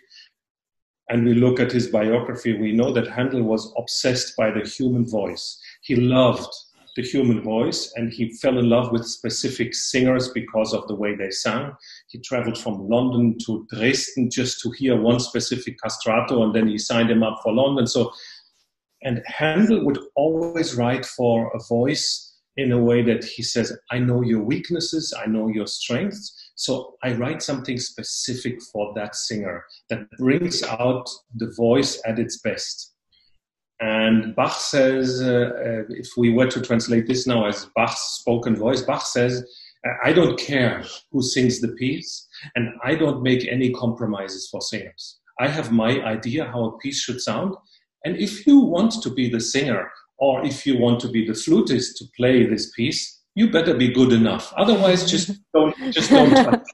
and 1.09 1.25
we 1.25 1.33
look 1.33 1.59
at 1.59 1.71
his 1.71 1.88
biography, 1.88 2.57
we 2.57 2.71
know 2.71 2.91
that 2.93 3.07
Handel 3.07 3.43
was 3.43 3.73
obsessed 3.77 4.35
by 4.35 4.51
the 4.51 4.67
human 4.67 5.05
voice. 5.05 5.59
He 5.81 5.95
loved 5.95 6.53
the 6.95 7.01
human 7.01 7.41
voice 7.41 7.91
and 7.95 8.12
he 8.12 8.31
fell 8.31 8.58
in 8.58 8.69
love 8.69 8.91
with 8.91 9.05
specific 9.05 9.75
singers 9.75 10.29
because 10.29 10.73
of 10.73 10.88
the 10.88 10.95
way 10.95 11.15
they 11.15 11.29
sang. 11.29 11.73
He 12.08 12.19
traveled 12.19 12.58
from 12.58 12.88
London 12.88 13.38
to 13.45 13.67
Dresden 13.69 14.29
just 14.31 14.62
to 14.62 14.71
hear 14.71 14.99
one 14.99 15.19
specific 15.19 15.77
castrato 15.84 16.43
and 16.43 16.55
then 16.55 16.67
he 16.67 16.77
signed 16.77 17.12
him 17.12 17.23
up 17.23 17.39
for 17.43 17.53
London. 17.53 17.86
So, 17.86 18.13
and 19.03 19.21
Handel 19.25 19.86
would 19.86 19.99
always 20.15 20.75
write 20.75 21.05
for 21.05 21.51
a 21.53 21.60
voice 21.67 22.34
in 22.58 22.71
a 22.71 22.81
way 22.81 23.01
that 23.01 23.23
he 23.23 23.43
says, 23.43 23.77
I 23.91 23.99
know 23.99 24.21
your 24.21 24.41
weaknesses, 24.41 25.13
I 25.21 25.27
know 25.27 25.49
your 25.49 25.67
strengths. 25.67 26.51
So 26.55 26.95
I 27.03 27.13
write 27.13 27.41
something 27.41 27.77
specific 27.77 28.62
for 28.71 28.93
that 28.95 29.15
singer 29.15 29.65
that 29.89 30.10
brings 30.17 30.63
out 30.63 31.10
the 31.36 31.53
voice 31.58 32.01
at 32.05 32.17
its 32.17 32.39
best. 32.39 32.94
And 33.81 34.35
Bach 34.35 34.53
says, 34.53 35.21
uh, 35.21 35.51
uh, 35.53 35.83
if 35.89 36.11
we 36.15 36.31
were 36.31 36.47
to 36.47 36.61
translate 36.61 37.07
this 37.07 37.27
now 37.27 37.45
as 37.45 37.67
Bach's 37.75 38.19
spoken 38.19 38.55
voice, 38.55 38.81
Bach 38.81 39.05
says, 39.05 39.45
I 40.03 40.13
don't 40.13 40.39
care 40.39 40.83
who 41.11 41.21
sings 41.21 41.61
the 41.61 41.67
piece, 41.69 42.27
and 42.55 42.69
I 42.83 42.95
don't 42.95 43.21
make 43.21 43.47
any 43.47 43.71
compromises 43.71 44.47
for 44.49 44.61
singers. 44.61 45.19
I 45.39 45.47
have 45.47 45.71
my 45.71 46.01
idea 46.03 46.45
how 46.45 46.65
a 46.65 46.77
piece 46.79 47.01
should 47.01 47.21
sound, 47.21 47.55
and 48.03 48.15
if 48.17 48.47
you 48.47 48.59
want 48.59 48.93
to 49.03 49.09
be 49.09 49.29
the 49.29 49.41
singer 49.41 49.91
or 50.17 50.45
if 50.45 50.65
you 50.65 50.77
want 50.77 50.99
to 51.01 51.09
be 51.09 51.25
the 51.27 51.33
flutist 51.33 51.97
to 51.97 52.05
play 52.15 52.45
this 52.45 52.71
piece, 52.71 53.21
you 53.35 53.51
better 53.51 53.73
be 53.73 53.91
good 53.91 54.13
enough. 54.13 54.53
Otherwise, 54.55 55.09
just 55.09 55.31
don't 55.53 55.75
just 55.91 56.09
don't 56.09 56.33
touch. 56.33 56.67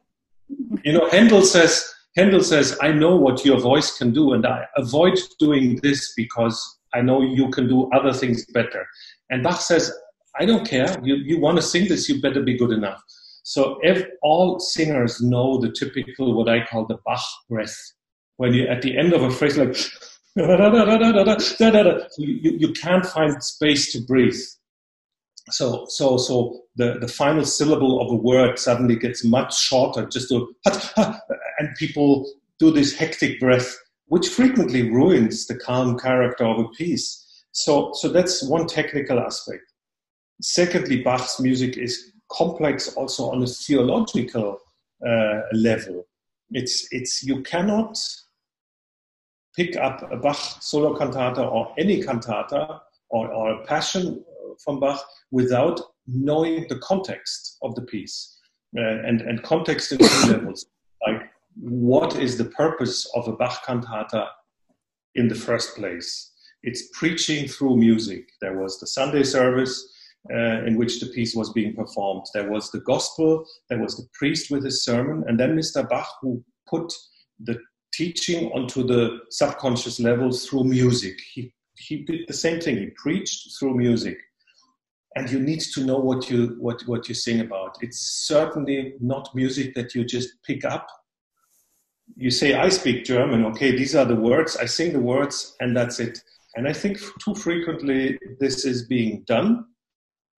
You 0.84 0.94
know, 0.94 1.10
Handel 1.10 1.42
says 1.42 1.84
Handel 2.16 2.44
says, 2.44 2.78
I 2.82 2.92
know 2.92 3.16
what 3.16 3.46
your 3.46 3.60
voice 3.60 3.98
can 3.98 4.12
do, 4.14 4.34
and 4.34 4.46
I 4.46 4.66
avoid 4.78 5.18
doing 5.40 5.80
this 5.82 6.14
because 6.16 6.80
I 6.94 7.02
know 7.02 7.22
you 7.22 7.50
can 7.50 7.68
do 7.68 7.90
other 7.92 8.14
things 8.14 8.46
better. 8.54 8.86
And 9.30 9.44
Bach 9.44 9.62
says, 9.62 9.92
I 10.40 10.46
don't 10.46 10.68
care. 10.68 10.88
You, 11.04 11.16
you 11.16 11.40
want 11.40 11.58
to 11.58 11.62
sing 11.62 11.88
this, 11.88 12.08
you 12.08 12.22
better 12.22 12.42
be 12.42 12.58
good 12.58 12.72
enough. 12.72 13.02
So 13.44 13.80
if 13.82 14.06
all 14.22 14.60
singers 14.60 15.22
know 15.22 15.60
the 15.60 15.72
typical, 15.72 16.36
what 16.36 16.48
I 16.48 16.66
call 16.66 16.86
the 16.86 16.98
Bach 17.06 17.24
breath, 17.50 17.76
when 18.38 18.54
you 18.54 18.68
at 18.68 18.82
the 18.82 18.98
end 18.98 19.14
of 19.14 19.24
a 19.24 19.32
phrase 19.32 19.58
like, 19.58 19.76
you, 22.18 22.58
you 22.58 22.74
can't 22.74 23.06
find 23.06 23.44
space 23.44 23.92
to 23.92 24.02
breathe. 24.02 24.40
So, 25.50 25.86
so, 25.90 26.18
so 26.18 26.62
the, 26.76 26.98
the 27.00 27.08
final 27.08 27.44
syllable 27.44 28.02
of 28.02 28.12
a 28.12 28.16
word 28.16 28.58
suddenly 28.58 28.96
gets 28.96 29.26
much 29.26 29.60
shorter 29.60 30.06
just 30.06 30.30
to, 30.30 30.54
and 31.60 31.70
people 31.78 32.32
do 32.60 32.72
this 32.72 32.96
hectic 32.96 33.40
breath, 33.40 33.78
which 34.12 34.28
frequently 34.28 34.92
ruins 34.92 35.48
the 35.48 35.56
calm 35.56 35.98
character 35.98 36.44
of 36.44 36.60
a 36.60 36.68
piece. 36.78 37.46
So, 37.54 37.92
so 37.94 38.10
that's 38.10 38.44
one 38.44 38.68
technical 38.68 39.18
aspect. 39.22 39.64
Secondly, 40.42 41.02
Bach's 41.02 41.40
music 41.40 41.78
is 41.78 42.12
complex 42.30 42.94
also 42.96 43.32
on 43.32 43.42
a 43.42 43.48
theological 43.48 44.58
uh, 45.08 45.40
level. 45.54 46.04
It's, 46.50 46.90
it's, 46.92 47.24
you 47.24 47.42
cannot 47.44 47.98
pick 49.56 49.78
up 49.78 50.06
a 50.12 50.18
Bach 50.18 50.58
solo 50.60 50.94
cantata 50.98 51.50
or 51.50 51.74
any 51.78 52.04
cantata 52.04 52.82
or, 53.12 53.32
or 53.32 53.62
a 53.62 53.66
passion 53.66 54.26
from 54.62 54.82
Bach 54.82 55.02
without 55.32 55.80
knowing 56.06 56.66
the 56.68 56.80
context 56.80 57.58
of 57.62 57.76
the 57.76 57.84
piece. 57.84 58.38
Uh, 58.78 58.82
and, 58.82 59.22
and 59.22 59.42
context 59.44 59.94
in 59.94 60.00
two 60.00 60.32
levels. 60.34 60.66
What 61.62 62.16
is 62.18 62.40
the 62.40 62.46
purpose 62.46 63.08
of 63.14 63.28
a 63.28 63.34
Bach 63.34 63.64
cantata 63.68 64.30
in 65.14 65.28
the 65.28 65.36
first 65.36 65.76
place? 65.76 66.32
It's 66.64 66.90
preaching 66.94 67.48
through 67.48 67.78
music. 67.78 68.28
There 68.42 68.60
was 68.60 68.80
the 68.80 68.88
Sunday 68.88 69.22
service 69.22 69.88
uh, 70.34 70.66
in 70.66 70.76
which 70.76 71.00
the 71.00 71.06
piece 71.08 71.36
was 71.36 71.54
being 71.54 71.76
performed. 71.76 72.26
There 72.34 72.50
was 72.50 72.72
the 72.72 72.80
gospel, 72.80 73.46
there 73.70 73.78
was 73.78 73.96
the 73.96 74.08
priest 74.16 74.50
with 74.50 74.66
his 74.66 74.84
sermon, 74.84 75.24
and 75.28 75.40
then 75.40 75.56
Mr. 75.56 75.88
Bach, 75.88 76.08
who 76.24 76.44
put 76.68 76.92
the 77.40 77.60
teaching 77.94 78.52
onto 78.54 78.82
the 78.84 79.20
subconscious 79.30 80.00
level 80.00 80.32
through 80.32 80.64
music. 80.64 81.20
He, 81.32 81.54
he 81.78 81.98
did 81.98 82.22
the 82.28 82.34
same 82.34 82.60
thing. 82.60 82.78
He 82.78 82.90
preached 82.96 83.60
through 83.60 83.76
music. 83.78 84.18
And 85.16 85.30
you 85.30 85.40
need 85.40 85.60
to 85.76 85.86
know 85.86 86.00
what 86.00 86.28
you, 86.28 86.56
what, 86.58 86.82
what 86.88 87.08
you 87.08 87.14
sing 87.14 87.42
about. 87.42 87.78
It's 87.82 88.26
certainly 88.26 88.96
not 89.00 89.36
music 89.36 89.76
that 89.76 89.94
you 89.94 90.06
just 90.06 90.42
pick 90.44 90.66
up. 90.66 90.88
You 92.18 92.32
say, 92.32 92.54
I 92.54 92.70
speak 92.70 93.06
German. 93.06 93.46
Okay, 93.46 93.76
these 93.76 93.96
are 93.96 94.06
the 94.06 94.16
words. 94.16 94.58
I 94.58 94.66
sing 94.66 94.94
the 94.94 95.00
words, 95.00 95.56
and 95.60 95.76
that's 95.76 96.00
it. 96.00 96.20
And 96.56 96.68
I 96.68 96.74
think 96.74 97.00
too 97.24 97.36
frequently 97.36 98.20
this 98.40 98.66
is 98.66 98.88
being 98.88 99.24
done. 99.26 99.66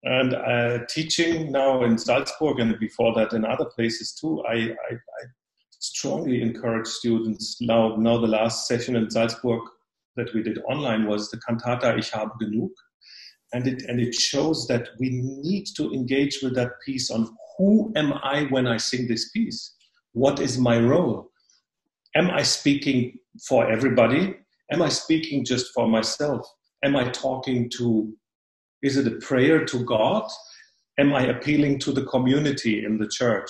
And 0.03 0.35
uh, 0.35 0.79
teaching 0.89 1.51
now 1.51 1.83
in 1.83 1.97
Salzburg 1.97 2.59
and 2.59 2.77
before 2.79 3.13
that 3.15 3.33
in 3.33 3.45
other 3.45 3.65
places 3.65 4.13
too, 4.13 4.43
I, 4.47 4.53
I, 4.53 4.93
I 4.93 5.23
strongly 5.79 6.41
encourage 6.41 6.87
students. 6.87 7.57
Now, 7.61 7.95
now 7.95 8.19
the 8.19 8.27
last 8.27 8.67
session 8.67 8.95
in 8.95 9.09
Salzburg 9.09 9.61
that 10.17 10.33
we 10.33 10.43
did 10.43 10.59
online 10.69 11.07
was 11.07 11.31
the 11.31 11.37
cantata 11.37 11.97
Ich 11.97 12.11
habe 12.11 12.31
genug. 12.41 12.71
And 13.53 13.67
it, 13.67 13.83
and 13.83 13.99
it 13.99 14.13
shows 14.13 14.67
that 14.67 14.89
we 14.99 15.09
need 15.11 15.65
to 15.77 15.91
engage 15.93 16.39
with 16.43 16.55
that 16.55 16.71
piece 16.85 17.09
on 17.09 17.29
who 17.57 17.91
am 17.95 18.13
I 18.13 18.43
when 18.49 18.67
I 18.67 18.77
sing 18.77 19.07
this 19.07 19.29
piece? 19.29 19.75
What 20.13 20.39
is 20.39 20.57
my 20.57 20.79
role? 20.79 21.29
Am 22.15 22.29
I 22.29 22.43
speaking 22.43 23.17
for 23.47 23.69
everybody? 23.71 24.35
Am 24.71 24.81
I 24.81 24.89
speaking 24.89 25.45
just 25.45 25.73
for 25.73 25.87
myself? 25.87 26.47
Am 26.83 26.95
I 26.95 27.09
talking 27.09 27.69
to, 27.77 28.13
is 28.81 28.97
it 28.97 29.07
a 29.07 29.17
prayer 29.17 29.65
to 29.65 29.83
God? 29.85 30.29
Am 30.99 31.13
I 31.13 31.27
appealing 31.27 31.79
to 31.79 31.91
the 31.91 32.05
community 32.05 32.85
in 32.85 32.97
the 32.97 33.07
church? 33.07 33.49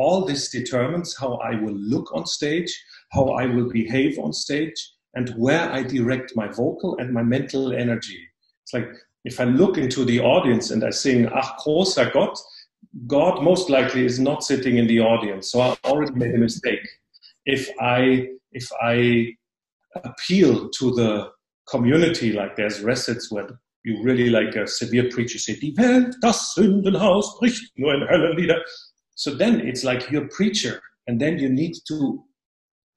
all 0.00 0.24
this 0.24 0.50
determines 0.50 1.16
how 1.16 1.34
I 1.34 1.54
will 1.60 1.74
look 1.74 2.14
on 2.14 2.24
stage, 2.26 2.72
how 3.12 3.30
I 3.30 3.46
will 3.46 3.68
behave 3.68 4.18
on 4.18 4.32
stage, 4.32 4.80
and 5.14 5.28
where 5.30 5.70
I 5.70 5.82
direct 5.82 6.34
my 6.34 6.48
vocal 6.48 6.96
and 6.98 7.12
my 7.12 7.22
mental 7.22 7.72
energy. 7.72 8.18
It's 8.62 8.72
like 8.72 8.88
if 9.24 9.40
I 9.40 9.44
look 9.44 9.76
into 9.76 10.04
the 10.04 10.20
audience 10.20 10.70
and 10.70 10.82
I 10.84 10.90
sing 10.90 11.26
Ach 11.26 11.58
großer 11.60 12.12
Gott, 12.12 12.38
God 13.06 13.42
most 13.42 13.68
likely 13.68 14.06
is 14.06 14.18
not 14.18 14.42
sitting 14.42 14.78
in 14.78 14.86
the 14.86 15.00
audience, 15.00 15.50
so 15.50 15.60
I 15.60 15.76
already 15.84 16.14
made 16.14 16.34
a 16.34 16.38
mistake. 16.38 16.86
If 17.50 17.68
I 17.80 18.28
if 18.52 18.68
I 18.80 19.34
appeal 20.04 20.70
to 20.70 20.94
the 20.94 21.30
community, 21.68 22.32
like 22.32 22.56
there's 22.56 22.80
recits 22.80 23.30
where 23.30 23.48
you 23.84 24.02
really 24.02 24.28
like 24.30 24.54
a 24.56 24.66
severe 24.66 25.08
preacher 25.10 25.38
say, 25.38 25.58
Die 25.58 25.72
Welt, 25.76 26.14
das 26.20 26.54
Sündenhaus 26.54 27.38
bricht 27.38 27.72
nur 27.76 27.94
in 27.94 28.02
Höllenlieder. 28.02 28.60
So 29.14 29.34
then 29.34 29.60
it's 29.60 29.84
like 29.84 30.10
you're 30.10 30.24
a 30.24 30.28
preacher, 30.28 30.80
and 31.06 31.20
then 31.20 31.38
you 31.38 31.48
need 31.48 31.74
to 31.88 32.22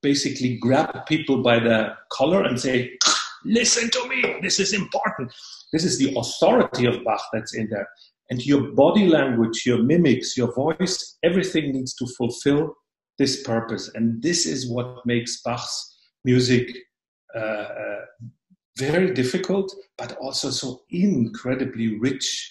basically 0.02 0.58
grab 0.58 1.06
people 1.06 1.42
by 1.42 1.58
the 1.58 1.94
collar 2.12 2.44
and 2.44 2.60
say, 2.60 2.96
Listen 3.46 3.90
to 3.90 4.08
me, 4.08 4.36
this 4.40 4.58
is 4.58 4.72
important. 4.72 5.32
This 5.72 5.84
is 5.84 5.98
the 5.98 6.14
authority 6.16 6.86
of 6.86 7.04
Bach 7.04 7.20
that's 7.32 7.54
in 7.54 7.68
there. 7.70 7.88
And 8.30 8.44
your 8.44 8.72
body 8.72 9.06
language, 9.06 9.66
your 9.66 9.82
mimics, 9.82 10.34
your 10.34 10.50
voice, 10.54 11.18
everything 11.22 11.72
needs 11.72 11.94
to 11.96 12.06
fulfill 12.16 12.74
this 13.18 13.42
purpose. 13.42 13.90
And 13.94 14.22
this 14.22 14.46
is 14.46 14.68
what 14.68 15.04
makes 15.06 15.40
Bach's 15.42 15.96
music 16.24 16.70
uh, 17.34 17.38
uh, 17.38 18.00
very 18.78 19.12
difficult, 19.12 19.74
but 19.98 20.16
also 20.16 20.50
so 20.50 20.82
incredibly 20.90 21.98
rich 21.98 22.50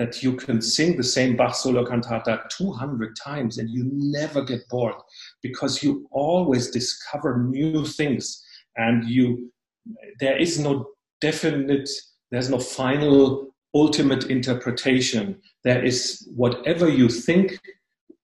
that 0.00 0.22
you 0.22 0.32
can 0.32 0.62
sing 0.62 0.96
the 0.96 1.02
same 1.02 1.36
Bach 1.36 1.54
solo 1.54 1.84
cantata 1.84 2.48
200 2.48 3.14
times 3.16 3.58
and 3.58 3.68
you 3.68 3.90
never 3.92 4.42
get 4.42 4.66
bored 4.70 4.94
because 5.42 5.82
you 5.82 6.08
always 6.10 6.70
discover 6.70 7.44
new 7.44 7.84
things 7.84 8.42
and 8.76 9.04
you 9.04 9.52
there 10.18 10.38
is 10.38 10.58
no 10.58 10.86
definite 11.20 11.88
there's 12.30 12.48
no 12.48 12.58
final 12.58 13.48
ultimate 13.74 14.24
interpretation 14.30 15.38
there 15.64 15.84
is 15.84 16.26
whatever 16.34 16.88
you 16.88 17.08
think 17.08 17.60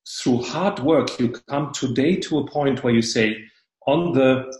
through 0.09 0.43
hard 0.43 0.79
work 0.81 1.19
you 1.19 1.29
come 1.49 1.73
today 1.73 2.17
to 2.17 2.39
a 2.39 2.51
point 2.51 2.83
where 2.85 2.95
you 2.95 3.03
say 3.03 3.37
on 3.87 4.13
the 4.13 4.53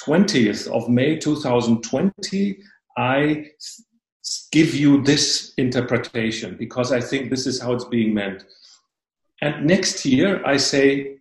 20th 0.00 0.68
of 0.68 0.88
May 0.88 1.18
2020 1.18 2.58
I 2.96 3.46
give 4.52 4.74
you 4.74 5.02
this 5.02 5.52
interpretation 5.56 6.56
because 6.58 6.92
I 6.92 7.00
think 7.00 7.30
this 7.30 7.46
is 7.46 7.60
how 7.60 7.72
it's 7.72 7.84
being 7.84 8.14
meant. 8.14 8.44
And 9.42 9.66
next 9.66 10.04
year 10.04 10.44
I 10.44 10.56
say, 10.56 11.18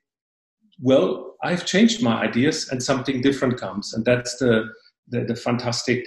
well, 0.81 1.35
I've 1.43 1.65
changed 1.65 2.03
my 2.03 2.21
ideas 2.21 2.69
and 2.69 2.81
something 2.81 3.21
different 3.21 3.59
comes. 3.59 3.93
And 3.93 4.03
that's 4.03 4.37
the, 4.37 4.69
the, 5.07 5.23
the 5.23 5.35
fantastic 5.35 6.05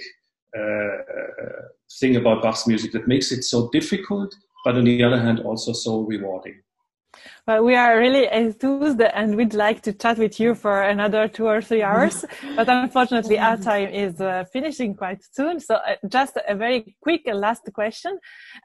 uh, 0.57 0.97
thing 1.99 2.15
about 2.15 2.43
Bach's 2.43 2.67
music 2.67 2.91
that 2.91 3.07
makes 3.07 3.31
it 3.31 3.43
so 3.43 3.69
difficult, 3.71 4.35
but 4.63 4.75
on 4.75 4.83
the 4.83 5.03
other 5.03 5.19
hand, 5.19 5.39
also 5.39 5.73
so 5.73 6.01
rewarding. 6.01 6.61
Well, 7.47 7.63
we 7.63 7.75
are 7.75 7.97
really 7.97 8.27
enthused 8.31 9.01
and 9.01 9.35
we'd 9.35 9.53
like 9.53 9.81
to 9.81 9.93
chat 9.93 10.17
with 10.17 10.39
you 10.39 10.55
for 10.55 10.81
another 10.81 11.27
two 11.27 11.45
or 11.45 11.61
three 11.61 11.81
hours. 11.81 12.25
but 12.55 12.69
unfortunately, 12.69 13.37
our 13.39 13.57
time 13.57 13.89
is 13.89 14.21
uh, 14.21 14.45
finishing 14.51 14.95
quite 14.95 15.21
soon. 15.31 15.59
So 15.59 15.75
uh, 15.75 15.95
just 16.07 16.37
a 16.47 16.55
very 16.55 16.95
quick 17.01 17.21
last 17.25 17.69
question. 17.73 18.17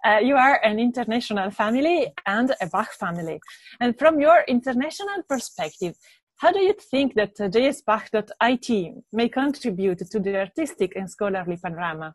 Uh, 0.04 0.18
you 0.22 0.36
are 0.36 0.60
an 0.64 0.78
international 0.78 1.50
family 1.50 2.06
and 2.26 2.54
a 2.60 2.66
Bach 2.66 2.92
family. 2.92 3.40
And 3.80 3.98
from 3.98 4.20
your 4.20 4.44
international 4.46 5.22
perspective, 5.28 5.94
how 6.36 6.52
do 6.52 6.60
you 6.60 6.72
think 6.72 7.14
that 7.14 7.32
uh, 7.40 7.48
jsbach.it 7.48 9.04
may 9.12 9.28
contribute 9.28 9.98
to 9.98 10.20
the 10.20 10.36
artistic 10.36 10.92
and 10.94 11.10
scholarly 11.10 11.56
panorama? 11.56 12.14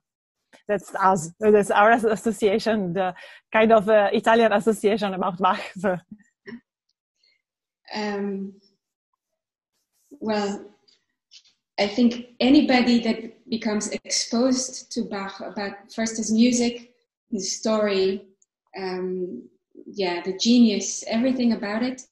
That's 0.67 0.95
us. 0.95 1.31
That's 1.39 1.71
our 1.71 1.91
association, 1.91 2.93
the 2.93 3.13
kind 3.51 3.71
of 3.71 3.89
uh, 3.89 4.09
Italian 4.13 4.53
association 4.53 5.13
about 5.13 5.37
Bach. 5.37 5.61
So. 5.77 5.97
Um, 7.93 8.53
well, 10.19 10.65
I 11.79 11.87
think 11.87 12.27
anybody 12.39 12.99
that 12.99 13.49
becomes 13.49 13.89
exposed 13.89 14.91
to 14.93 15.03
Bach 15.03 15.39
about 15.39 15.91
first 15.93 16.17
his 16.17 16.31
music, 16.31 16.93
his 17.29 17.57
story, 17.57 18.27
um, 18.77 19.43
yeah, 19.85 20.21
the 20.21 20.37
genius, 20.37 21.03
everything 21.07 21.53
about 21.53 21.83
it 21.83 22.03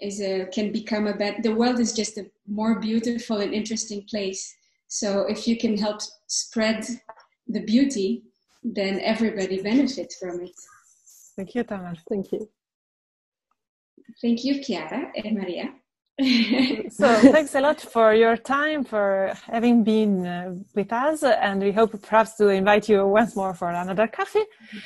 is 0.00 0.20
a 0.20 0.46
can 0.46 0.72
become 0.72 1.06
a 1.06 1.14
better. 1.14 1.40
The 1.40 1.54
world 1.54 1.78
is 1.78 1.92
just 1.92 2.18
a 2.18 2.26
more 2.46 2.78
beautiful 2.80 3.38
and 3.38 3.54
interesting 3.54 4.02
place. 4.02 4.54
So 4.88 5.26
if 5.28 5.46
you 5.48 5.56
can 5.56 5.78
help 5.78 6.00
spread 6.26 6.84
the 7.48 7.60
beauty, 7.60 8.24
then 8.62 9.00
everybody 9.00 9.62
benefits 9.62 10.16
from 10.18 10.40
it. 10.40 10.56
Thank 11.36 11.54
you, 11.54 11.62
Tamar. 11.64 11.94
Thank 12.08 12.32
you. 12.32 12.48
Thank 14.20 14.44
you, 14.44 14.62
Chiara 14.62 15.12
and 15.16 15.36
Maria. 15.36 15.74
so 16.90 17.12
thanks 17.32 17.56
a 17.56 17.60
lot 17.60 17.80
for 17.80 18.14
your 18.14 18.36
time 18.36 18.84
for 18.84 19.34
having 19.46 19.82
been 19.82 20.24
uh, 20.24 20.54
with 20.72 20.92
us 20.92 21.24
and 21.24 21.60
we 21.60 21.72
hope 21.72 22.00
perhaps 22.02 22.36
to 22.36 22.50
invite 22.50 22.88
you 22.88 23.04
once 23.04 23.34
more 23.34 23.52
for 23.52 23.70
another 23.70 24.06
coffee. 24.06 24.44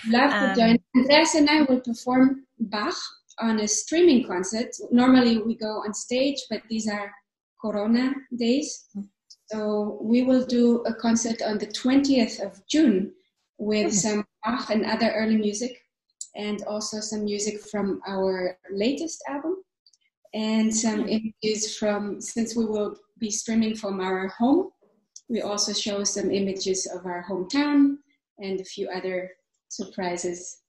Love 0.08 0.32
um, 0.32 0.48
to 0.48 0.60
join. 0.60 0.78
Andreas 0.96 1.34
and 1.34 1.50
i 1.50 1.62
will 1.62 1.80
perform 1.80 2.46
bach 2.58 2.94
on 3.40 3.60
a 3.60 3.68
streaming 3.68 4.26
concert. 4.26 4.70
Normally 4.90 5.36
we 5.36 5.54
go 5.54 5.82
on 5.84 5.92
stage 5.92 6.38
but 6.48 6.62
these 6.70 6.88
are 6.88 7.12
corona 7.60 8.14
days. 8.38 8.88
So 9.52 9.98
we 10.00 10.22
will 10.22 10.46
do 10.46 10.80
a 10.86 10.94
concert 10.94 11.42
on 11.42 11.58
the 11.58 11.66
20th 11.66 12.40
of 12.40 12.58
june 12.70 13.12
with 13.58 13.92
some 13.92 14.24
bach 14.46 14.70
and 14.70 14.86
other 14.86 15.10
early 15.10 15.36
music 15.36 15.78
and 16.38 16.62
also 16.64 17.00
some 17.00 17.24
music 17.24 17.60
from 17.60 18.00
our 18.06 18.56
latest 18.70 19.22
album 19.28 19.56
and 20.32 20.74
some 20.74 21.08
images 21.08 21.76
from, 21.76 22.20
since 22.20 22.56
we 22.56 22.64
will 22.64 22.96
be 23.18 23.30
streaming 23.30 23.74
from 23.74 24.00
our 24.00 24.28
home, 24.28 24.70
we 25.28 25.42
also 25.42 25.72
show 25.72 26.04
some 26.04 26.30
images 26.30 26.86
of 26.86 27.04
our 27.04 27.24
hometown 27.28 27.96
and 28.38 28.60
a 28.60 28.64
few 28.64 28.88
other 28.88 29.30
surprises. 29.68 30.62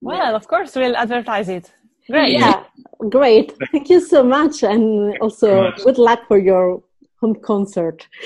Well, 0.00 0.36
of 0.36 0.46
course, 0.46 0.76
we'll 0.76 0.96
advertise 0.96 1.48
it. 1.48 1.72
Great. 2.08 2.38
Yeah, 2.38 2.64
great. 3.10 3.52
Thank 3.72 3.90
you 3.90 4.00
so 4.00 4.22
much. 4.22 4.62
And 4.62 5.18
also, 5.18 5.72
good 5.84 5.98
luck 5.98 6.20
for 6.28 6.38
your 6.38 6.82
home 7.20 7.34
concert. 7.42 8.06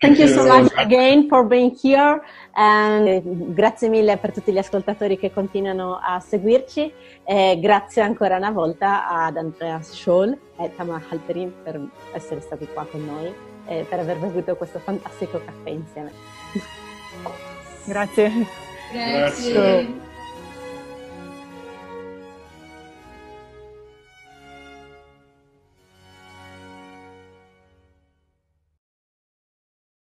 Thank 0.00 0.18
you 0.18 0.28
so 0.28 0.48
much 0.48 0.72
again 0.78 1.28
for 1.28 1.44
being 1.44 1.74
here 1.74 2.24
and 2.58 3.52
grazie 3.54 3.88
mille 3.88 4.16
per 4.16 4.32
tutti 4.32 4.50
gli 4.50 4.58
ascoltatori 4.58 5.18
che 5.18 5.30
continuano 5.30 5.98
a 6.02 6.20
seguirci 6.20 6.92
e 7.24 7.58
grazie 7.60 8.00
ancora 8.02 8.36
una 8.36 8.50
volta 8.50 9.08
ad 9.08 9.36
Andreas 9.36 9.92
Scholl 9.92 10.36
e 10.58 10.74
Tamar 10.74 11.02
Halperin 11.10 11.52
per 11.62 11.80
essere 12.12 12.40
stati 12.40 12.66
qua 12.72 12.86
con 12.90 13.04
noi 13.04 13.32
e 13.66 13.84
per 13.88 13.98
aver 13.98 14.18
bevuto 14.18 14.56
questo 14.56 14.78
fantastico 14.78 15.40
caffè 15.44 15.70
insieme. 15.70 16.12
Grazie. 17.84 18.30
Grazie. 18.92 20.04